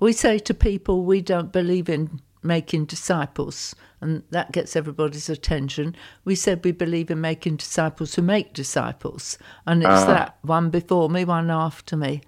[0.00, 5.96] we say to people we don't believe in making disciples, and that gets everybody's attention.
[6.24, 10.06] We said we believe in making disciples who make disciples, and it's uh.
[10.06, 12.20] that one before me, one after me.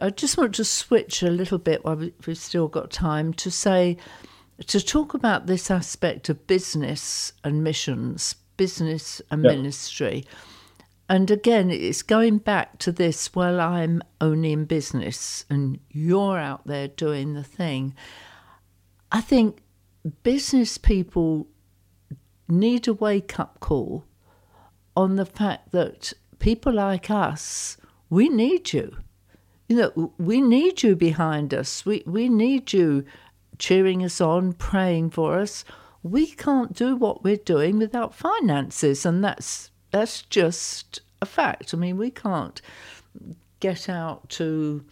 [0.00, 3.96] I just want to switch a little bit while we've still got time to say,
[4.66, 9.56] to talk about this aspect of business and missions, business and yep.
[9.56, 10.24] ministry.
[11.08, 16.66] And again, it's going back to this well, I'm only in business and you're out
[16.66, 17.94] there doing the thing.
[19.10, 19.62] I think
[20.22, 21.46] business people
[22.48, 24.04] need a wake up call
[24.96, 27.76] on the fact that people like us,
[28.08, 28.96] we need you.
[29.68, 31.86] You know, we need you behind us.
[31.86, 33.04] We we need you
[33.58, 35.64] cheering us on, praying for us.
[36.02, 41.72] We can't do what we're doing without finances, and that's that's just a fact.
[41.72, 42.60] I mean, we can't
[43.60, 44.84] get out to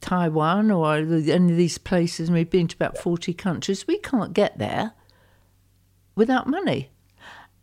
[0.00, 4.32] Taiwan or any of these places, and we've been to about 40 countries, we can't
[4.32, 4.92] get there
[6.14, 6.90] without money.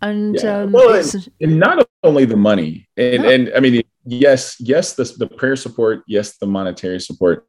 [0.02, 0.62] And, yeah.
[0.62, 3.30] um, well, and, and, not only the money, and, no.
[3.30, 7.48] and I mean, yes, yes, the, the prayer support, yes, the monetary support.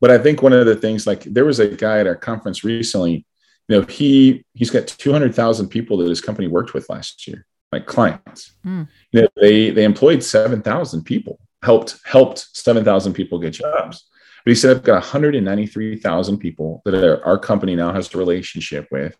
[0.00, 2.62] But I think one of the things, like there was a guy at our conference
[2.62, 3.26] recently,
[3.68, 7.86] you know, he he's got 200,000 people that his company worked with last year, like
[7.86, 8.52] clients.
[8.64, 8.88] Mm.
[9.12, 14.08] You know, they they employed 7,000 people, helped helped 7,000 people get jobs.
[14.48, 18.88] But he said, I've got 193,000 people that are, our company now has a relationship
[18.90, 19.14] with.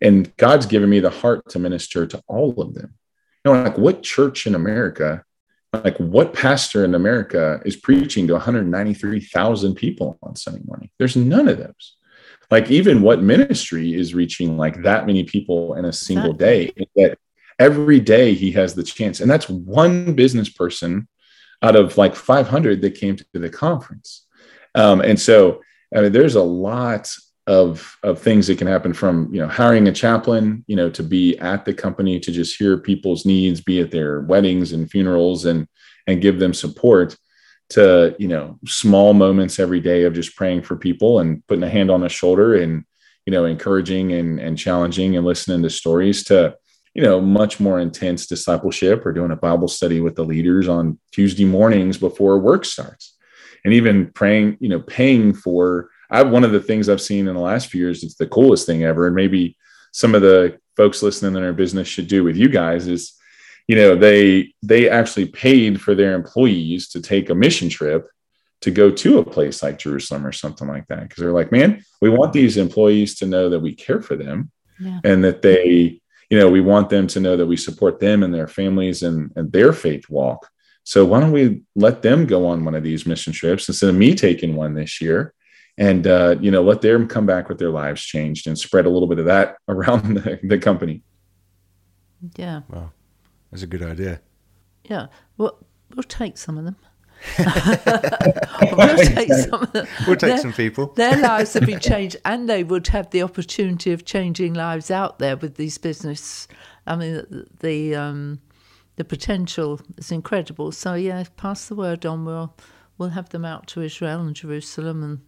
[0.00, 2.94] And God's given me the heart to minister to all of them.
[3.44, 5.22] You know, like what church in America,
[5.74, 10.88] like what pastor in America is preaching to 193,000 people on Sunday morning?
[10.98, 11.96] There's none of those.
[12.50, 17.18] Like even what ministry is reaching like that many people in a single day that
[17.58, 19.20] every day he has the chance.
[19.20, 21.08] And that's one business person
[21.60, 24.22] out of like 500 that came to the conference.
[24.76, 25.62] Um, and so,
[25.94, 27.12] I mean, there's a lot
[27.46, 31.02] of of things that can happen from you know hiring a chaplain you know to
[31.04, 35.44] be at the company to just hear people's needs be at their weddings and funerals
[35.44, 35.68] and
[36.08, 37.16] and give them support
[37.68, 41.68] to you know small moments every day of just praying for people and putting a
[41.68, 42.84] hand on a shoulder and
[43.26, 46.56] you know encouraging and and challenging and listening to stories to
[46.94, 50.98] you know much more intense discipleship or doing a bible study with the leaders on
[51.12, 53.15] tuesday mornings before work starts
[53.66, 57.34] and even praying you know paying for I one of the things I've seen in
[57.34, 59.06] the last few years, it's the coolest thing ever.
[59.06, 59.56] And maybe
[59.92, 63.14] some of the folks listening in our business should do with you guys is,
[63.66, 68.08] you know, they they actually paid for their employees to take a mission trip
[68.62, 71.02] to go to a place like Jerusalem or something like that.
[71.02, 74.50] Because they're like, man, we want these employees to know that we care for them
[74.80, 75.00] yeah.
[75.04, 76.00] and that they,
[76.30, 79.32] you know, we want them to know that we support them and their families and,
[79.36, 80.48] and their faith walk.
[80.86, 83.96] So why don't we let them go on one of these mission trips instead of
[83.96, 85.34] me taking one this year?
[85.78, 88.90] and uh, you know let them come back with their lives changed and spread a
[88.90, 91.02] little bit of that around the, the company
[92.36, 92.90] yeah wow
[93.50, 94.20] that's a good idea
[94.84, 95.06] yeah
[95.36, 95.58] well
[95.94, 96.76] we'll take some of them
[97.38, 99.86] we'll take some of them.
[100.06, 100.88] We'll take their, some people.
[100.88, 105.18] their lives would be changed, and they would have the opportunity of changing lives out
[105.18, 106.46] there with these business.
[106.86, 108.40] I mean, the the, um,
[108.96, 110.72] the potential is incredible.
[110.72, 112.24] So yeah, pass the word on.
[112.24, 112.54] We'll
[112.98, 115.20] we'll have them out to Israel and Jerusalem and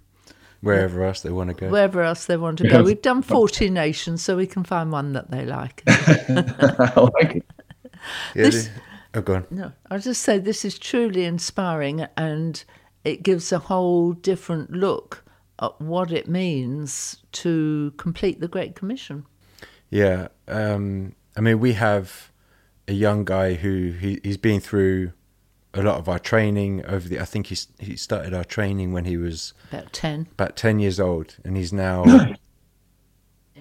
[0.60, 1.68] wherever else they want to go.
[1.68, 2.82] Wherever else they want to go.
[2.82, 5.82] We've done 40 nations, so we can find one that they like.
[5.86, 7.46] I like it.
[8.34, 8.70] Yeah, this,
[9.14, 9.46] oh, go on.
[9.50, 12.62] No, I'll just say this is truly inspiring and
[13.04, 15.24] it gives a whole different look
[15.60, 19.26] at what it means to complete the Great Commission.
[19.90, 20.28] Yeah.
[20.46, 22.30] Um, I mean, we have
[22.88, 25.12] a young guy who he, he's been through
[25.74, 27.20] a lot of our training over the.
[27.20, 30.98] I think he he started our training when he was about ten, about ten years
[30.98, 32.04] old, and he's now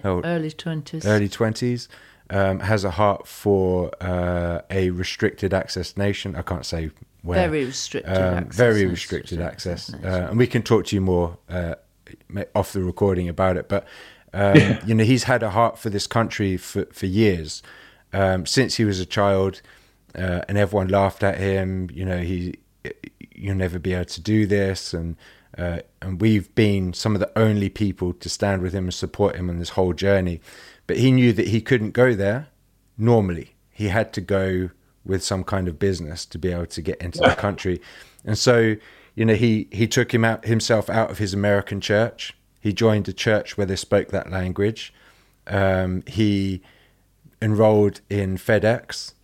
[0.04, 1.06] early twenties.
[1.06, 1.88] Early twenties.
[2.30, 6.36] Um, has a heart for uh, a restricted access nation.
[6.36, 6.90] I can't say
[7.22, 7.48] where.
[7.48, 8.56] Very restricted um, access.
[8.56, 9.94] Very restricted access.
[9.94, 11.76] Uh, and we can talk to you more uh,
[12.54, 13.66] off the recording about it.
[13.66, 13.86] But,
[14.34, 14.84] um, yeah.
[14.84, 17.62] you know, he's had a heart for this country for, for years.
[18.12, 19.60] Um, since he was a child,
[20.14, 21.88] uh, and everyone laughed at him.
[21.92, 22.54] You know, he
[23.34, 25.16] you'll never be able to do this, and
[25.56, 29.36] uh, and we've been some of the only people to stand with him and support
[29.36, 30.40] him on this whole journey.
[30.86, 32.48] But he knew that he couldn't go there
[32.96, 33.54] normally.
[33.70, 34.70] He had to go
[35.04, 37.80] with some kind of business to be able to get into the country,
[38.24, 38.76] and so
[39.14, 42.34] you know he he took him out himself out of his American church.
[42.60, 44.92] He joined a church where they spoke that language.
[45.46, 46.60] Um, he
[47.40, 49.14] enrolled in FedEx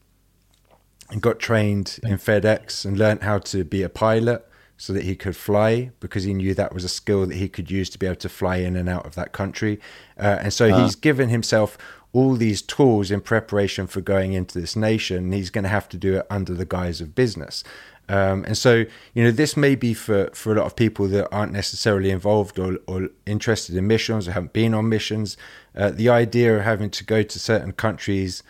[1.10, 4.46] and got trained in FedEx and learned how to be a pilot
[4.76, 7.70] so that he could fly because he knew that was a skill that he could
[7.70, 9.78] use to be able to fly in and out of that country.
[10.18, 10.82] Uh, and so uh.
[10.82, 11.78] he's given himself
[12.12, 15.32] all these tools in preparation for going into this nation.
[15.32, 17.64] He's going to have to do it under the guise of business.
[18.08, 18.84] Um, and so,
[19.14, 22.58] you know, this may be for, for a lot of people that aren't necessarily involved
[22.58, 25.36] or, or interested in missions or haven't been on missions.
[25.74, 28.42] Uh, the idea of having to go to certain countries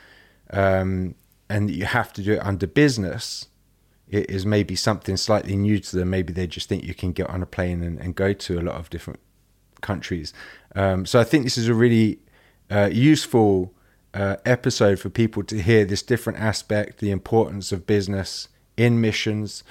[0.50, 1.14] um,
[1.48, 3.46] and you have to do it under business
[4.08, 6.10] is maybe something slightly new to them.
[6.10, 8.62] Maybe they just think you can get on a plane and, and go to a
[8.62, 9.20] lot of different
[9.80, 10.32] countries.
[10.74, 12.18] Um, so I think this is a really
[12.70, 13.72] uh, useful
[14.12, 19.64] uh, episode for people to hear this different aspect, the importance of business in missions.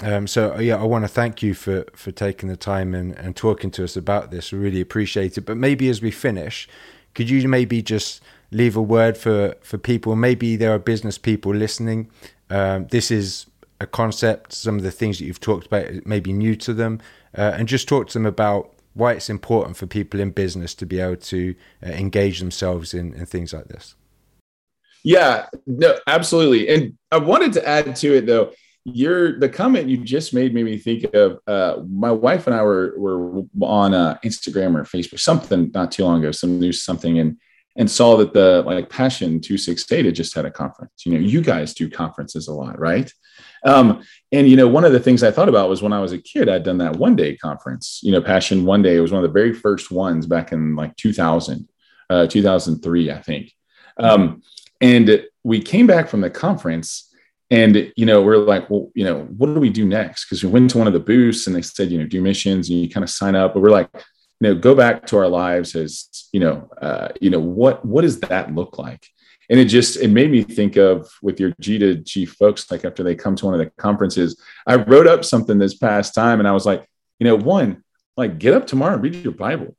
[0.00, 3.36] Um, so yeah, I want to thank you for for taking the time and, and
[3.36, 4.52] talking to us about this.
[4.52, 5.42] We really appreciate it.
[5.42, 6.68] But maybe as we finish,
[7.14, 10.16] could you maybe just leave a word for for people.
[10.16, 12.10] Maybe there are business people listening.
[12.48, 13.46] Um, this is
[13.80, 14.52] a concept.
[14.52, 17.00] Some of the things that you've talked about may be new to them,
[17.36, 20.84] uh, and just talk to them about why it's important for people in business to
[20.84, 23.94] be able to uh, engage themselves in, in things like this.
[25.04, 26.68] Yeah, no, absolutely.
[26.68, 28.52] And I wanted to add to it though.
[28.84, 32.62] Your the comment you just made made me think of uh, my wife and I
[32.62, 37.18] were were on uh, Instagram or Facebook something not too long ago, some news something,
[37.18, 37.36] and
[37.76, 41.04] and saw that the like Passion 268 had just had a conference.
[41.04, 43.12] You know, you guys do conferences a lot, right?
[43.64, 46.12] Um, and you know, one of the things I thought about was when I was
[46.12, 48.00] a kid, I'd done that one day conference.
[48.02, 48.96] You know, Passion One Day.
[48.96, 51.68] It was one of the very first ones back in like 2000,
[52.08, 53.52] uh, 2003, I think.
[53.98, 54.42] Um,
[54.80, 57.14] and we came back from the conference,
[57.50, 60.26] and you know we're like well you know what do we do next?
[60.26, 62.70] Because we went to one of the booths and they said you know do missions
[62.70, 63.54] and you kind of sign up.
[63.54, 67.30] But we're like you know go back to our lives as you know uh, you
[67.30, 69.06] know what what does that look like?
[69.48, 72.84] And it just it made me think of with your g to g folks like
[72.84, 76.38] after they come to one of the conferences i wrote up something this past time
[76.38, 77.82] and i was like you know one
[78.16, 79.74] like get up tomorrow read your bible.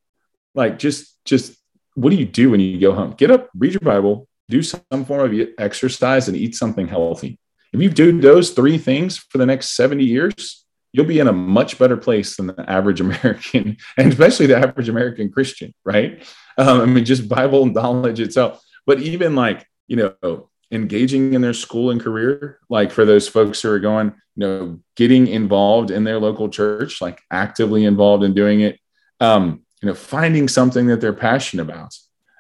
[0.56, 1.58] Like just just
[1.94, 3.12] what do you do when you go home?
[3.12, 7.40] Get up read your bible do some form of exercise and eat something healthy
[7.74, 11.34] if you do those three things for the next 70 years, you'll be in a
[11.34, 16.24] much better place than the average American, and especially the average American Christian, right?
[16.58, 18.62] Um, I mean, just Bible knowledge itself.
[18.86, 23.62] But even like, you know, engaging in their school and career, like for those folks
[23.62, 28.34] who are going, you know, getting involved in their local church, like actively involved in
[28.34, 28.80] doing it,
[29.20, 31.96] um, you know, finding something that they're passionate about.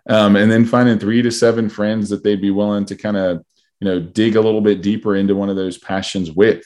[0.09, 3.45] Um, and then finding three to seven friends that they'd be willing to kind of
[3.79, 6.63] you know dig a little bit deeper into one of those passions with.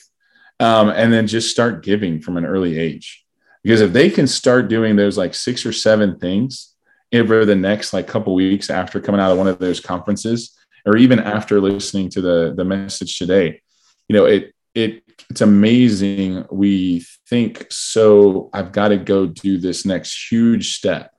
[0.58, 3.24] Um, and then just start giving from an early age.
[3.62, 6.74] Because if they can start doing those like six or seven things
[7.12, 10.96] over the next like couple weeks after coming out of one of those conferences or
[10.96, 13.60] even after listening to the the message today
[14.08, 16.44] you know it it it's amazing.
[16.50, 21.12] We think so i've got to go do this next huge step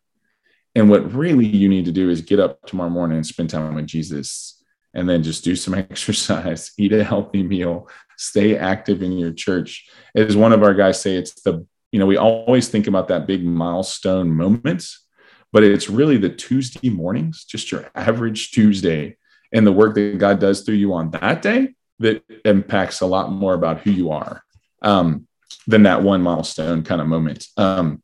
[0.77, 3.75] and what really you need to do is get up tomorrow morning and spend time
[3.75, 4.57] with jesus
[4.97, 9.87] and then just do some exercise, eat a healthy meal, stay active in your church.
[10.15, 13.27] As one of our guys say, it's the, you know, we always think about that
[13.27, 15.05] big milestone moments,
[15.53, 19.17] but it's really the Tuesday mornings, just your average Tuesday
[19.53, 23.31] and the work that God does through you on that day that impacts a lot
[23.31, 24.43] more about who you are
[24.81, 25.27] um,
[25.67, 27.47] than that one milestone kind of moment.
[27.55, 28.03] Um,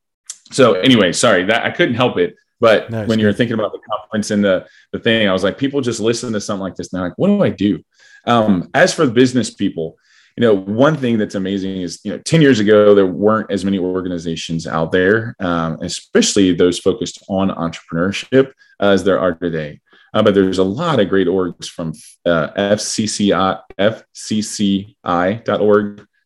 [0.51, 2.35] so anyway, sorry that I couldn't help it.
[2.63, 5.57] But no, when you're thinking about the conference and the, the thing, I was like,
[5.57, 7.83] people just listen to something like this and they're like, what do I do?
[8.25, 9.97] Um, as for the business people,
[10.37, 13.65] you know, one thing that's amazing is, you know, 10 years ago, there weren't as
[13.65, 19.81] many organizations out there, um, especially those focused on entrepreneurship as there are today.
[20.13, 21.91] Uh, but there's a lot of great orgs from
[22.25, 24.95] uh, FCCI, FCCI.org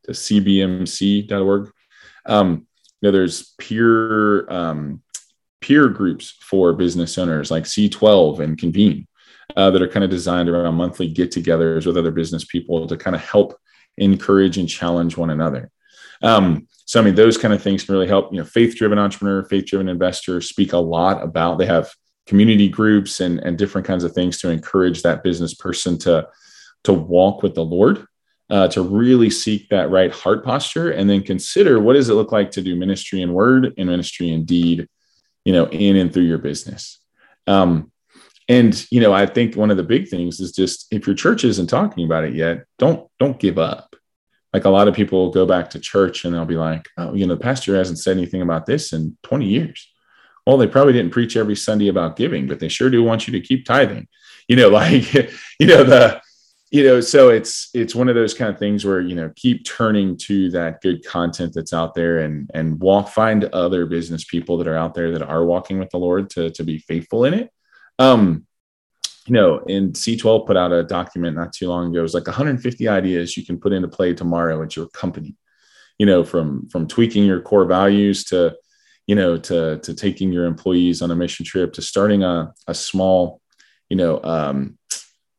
[0.03, 1.71] to CBMC.org.
[2.27, 2.67] Um,
[3.01, 5.01] you know, there's peer um,
[5.61, 9.07] peer groups for business owners like C12 and Convene
[9.55, 12.97] uh, that are kind of designed around monthly get togethers with other business people to
[12.97, 13.57] kind of help
[13.97, 15.71] encourage and challenge one another.
[16.21, 18.31] Um, so, I mean, those kind of things can really help.
[18.31, 21.91] You know, faith driven entrepreneur, faith driven investor speak a lot about, they have
[22.25, 26.27] community groups and, and different kinds of things to encourage that business person to,
[26.83, 28.05] to walk with the Lord.
[28.49, 32.31] Uh, to really seek that right heart posture and then consider what does it look
[32.31, 34.87] like to do ministry in word and ministry in deed
[35.47, 36.99] you know, in and through your business.
[37.47, 37.89] Um,
[38.49, 41.45] and you know, I think one of the big things is just if your church
[41.45, 43.95] isn't talking about it yet, don't don't give up.
[44.51, 47.25] Like a lot of people go back to church and they'll be like, oh, you
[47.25, 49.89] know, the pastor hasn't said anything about this in 20 years.
[50.45, 53.31] Well, they probably didn't preach every Sunday about giving, but they sure do want you
[53.31, 54.09] to keep tithing.
[54.49, 56.21] You know, like, you know, the
[56.69, 59.65] you know so it's it's one of those kind of things where you know keep
[59.65, 64.57] turning to that good content that's out there and and walk find other business people
[64.57, 67.33] that are out there that are walking with the lord to to be faithful in
[67.33, 67.51] it.
[67.99, 68.45] Um
[69.25, 71.99] you know and c12 put out a document not too long ago.
[71.99, 75.35] It was like 150 ideas you can put into play tomorrow at your company
[75.97, 78.55] you know from from tweaking your core values to
[79.05, 82.73] you know to to taking your employees on a mission trip to starting a, a
[82.73, 83.41] small
[83.89, 84.77] you know um,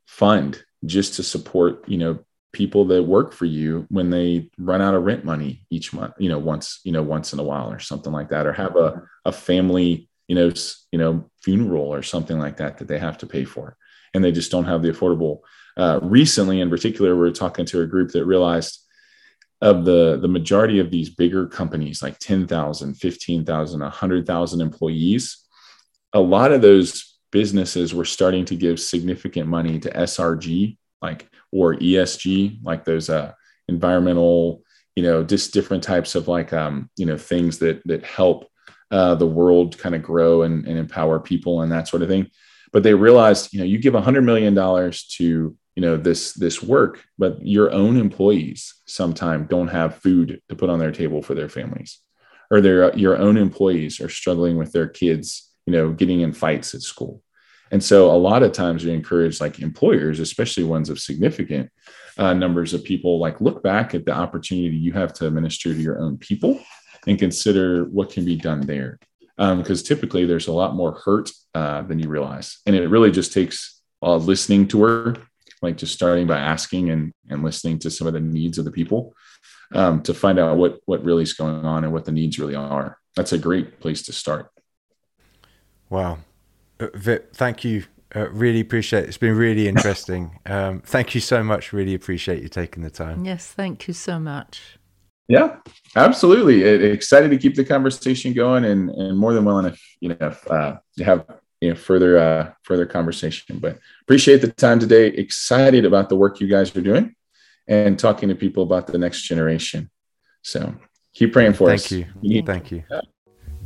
[0.07, 2.19] fund just to support, you know,
[2.53, 6.29] people that work for you when they run out of rent money each month, you
[6.29, 9.03] know, once, you know, once in a while or something like that, or have a,
[9.25, 10.51] a family, you know,
[10.91, 13.77] you know, funeral or something like that that they have to pay for.
[14.15, 15.41] And they just don't have the affordable.
[15.77, 18.81] Uh, recently, in particular, we are talking to a group that realized
[19.61, 25.45] of the the majority of these bigger companies like 10,000, 15,000, 100,000 employees,
[26.13, 31.75] a lot of those businesses were starting to give significant money to SRG, like or
[31.75, 33.33] ESG, like those uh,
[33.69, 34.63] environmental,
[34.97, 38.49] you know, just different types of like um, you know things that that help
[38.91, 42.31] uh, the world kind of grow and, and empower people and that sort of thing.
[42.73, 46.33] But they realized, you know, you give a hundred million dollars to you know this
[46.33, 51.23] this work, but your own employees sometimes don't have food to put on their table
[51.23, 52.01] for their families,
[52.51, 56.75] or their your own employees are struggling with their kids you know, getting in fights
[56.75, 57.23] at school.
[57.71, 61.71] And so a lot of times we encourage like employers, especially ones of significant
[62.17, 65.79] uh, numbers of people, like look back at the opportunity you have to minister to
[65.79, 66.59] your own people
[67.07, 68.99] and consider what can be done there.
[69.37, 72.61] Because um, typically there's a lot more hurt uh, than you realize.
[72.65, 75.17] And it really just takes a listening tour
[75.61, 78.71] like just starting by asking and and listening to some of the needs of the
[78.71, 79.13] people
[79.75, 82.55] um, to find out what what really is going on and what the needs really
[82.55, 82.97] are.
[83.17, 84.51] That's a great place to start.
[85.91, 86.19] Wow,
[86.81, 87.85] uh, Vip, thank you.
[88.15, 89.09] Uh, really appreciate it.
[89.09, 90.39] It's been really interesting.
[90.47, 91.73] um, thank you so much.
[91.73, 93.25] Really appreciate you taking the time.
[93.25, 94.79] Yes, thank you so much.
[95.29, 95.57] Yeah,
[95.95, 96.63] absolutely.
[96.63, 100.35] It, excited to keep the conversation going, and and more than willing to you know
[100.49, 101.27] uh, have
[101.61, 103.59] you know further uh, further conversation.
[103.59, 105.09] But appreciate the time today.
[105.09, 107.15] Excited about the work you guys are doing,
[107.67, 109.91] and talking to people about the next generation.
[110.43, 110.75] So
[111.13, 111.93] keep praying for Thank us.
[111.93, 112.07] You.
[112.23, 112.43] You.
[112.43, 112.85] Thank you.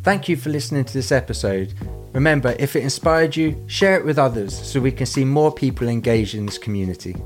[0.02, 1.74] Thank you for listening to this episode.
[2.12, 5.88] Remember, if it inspired you, share it with others so we can see more people
[5.88, 7.16] engaged in this community.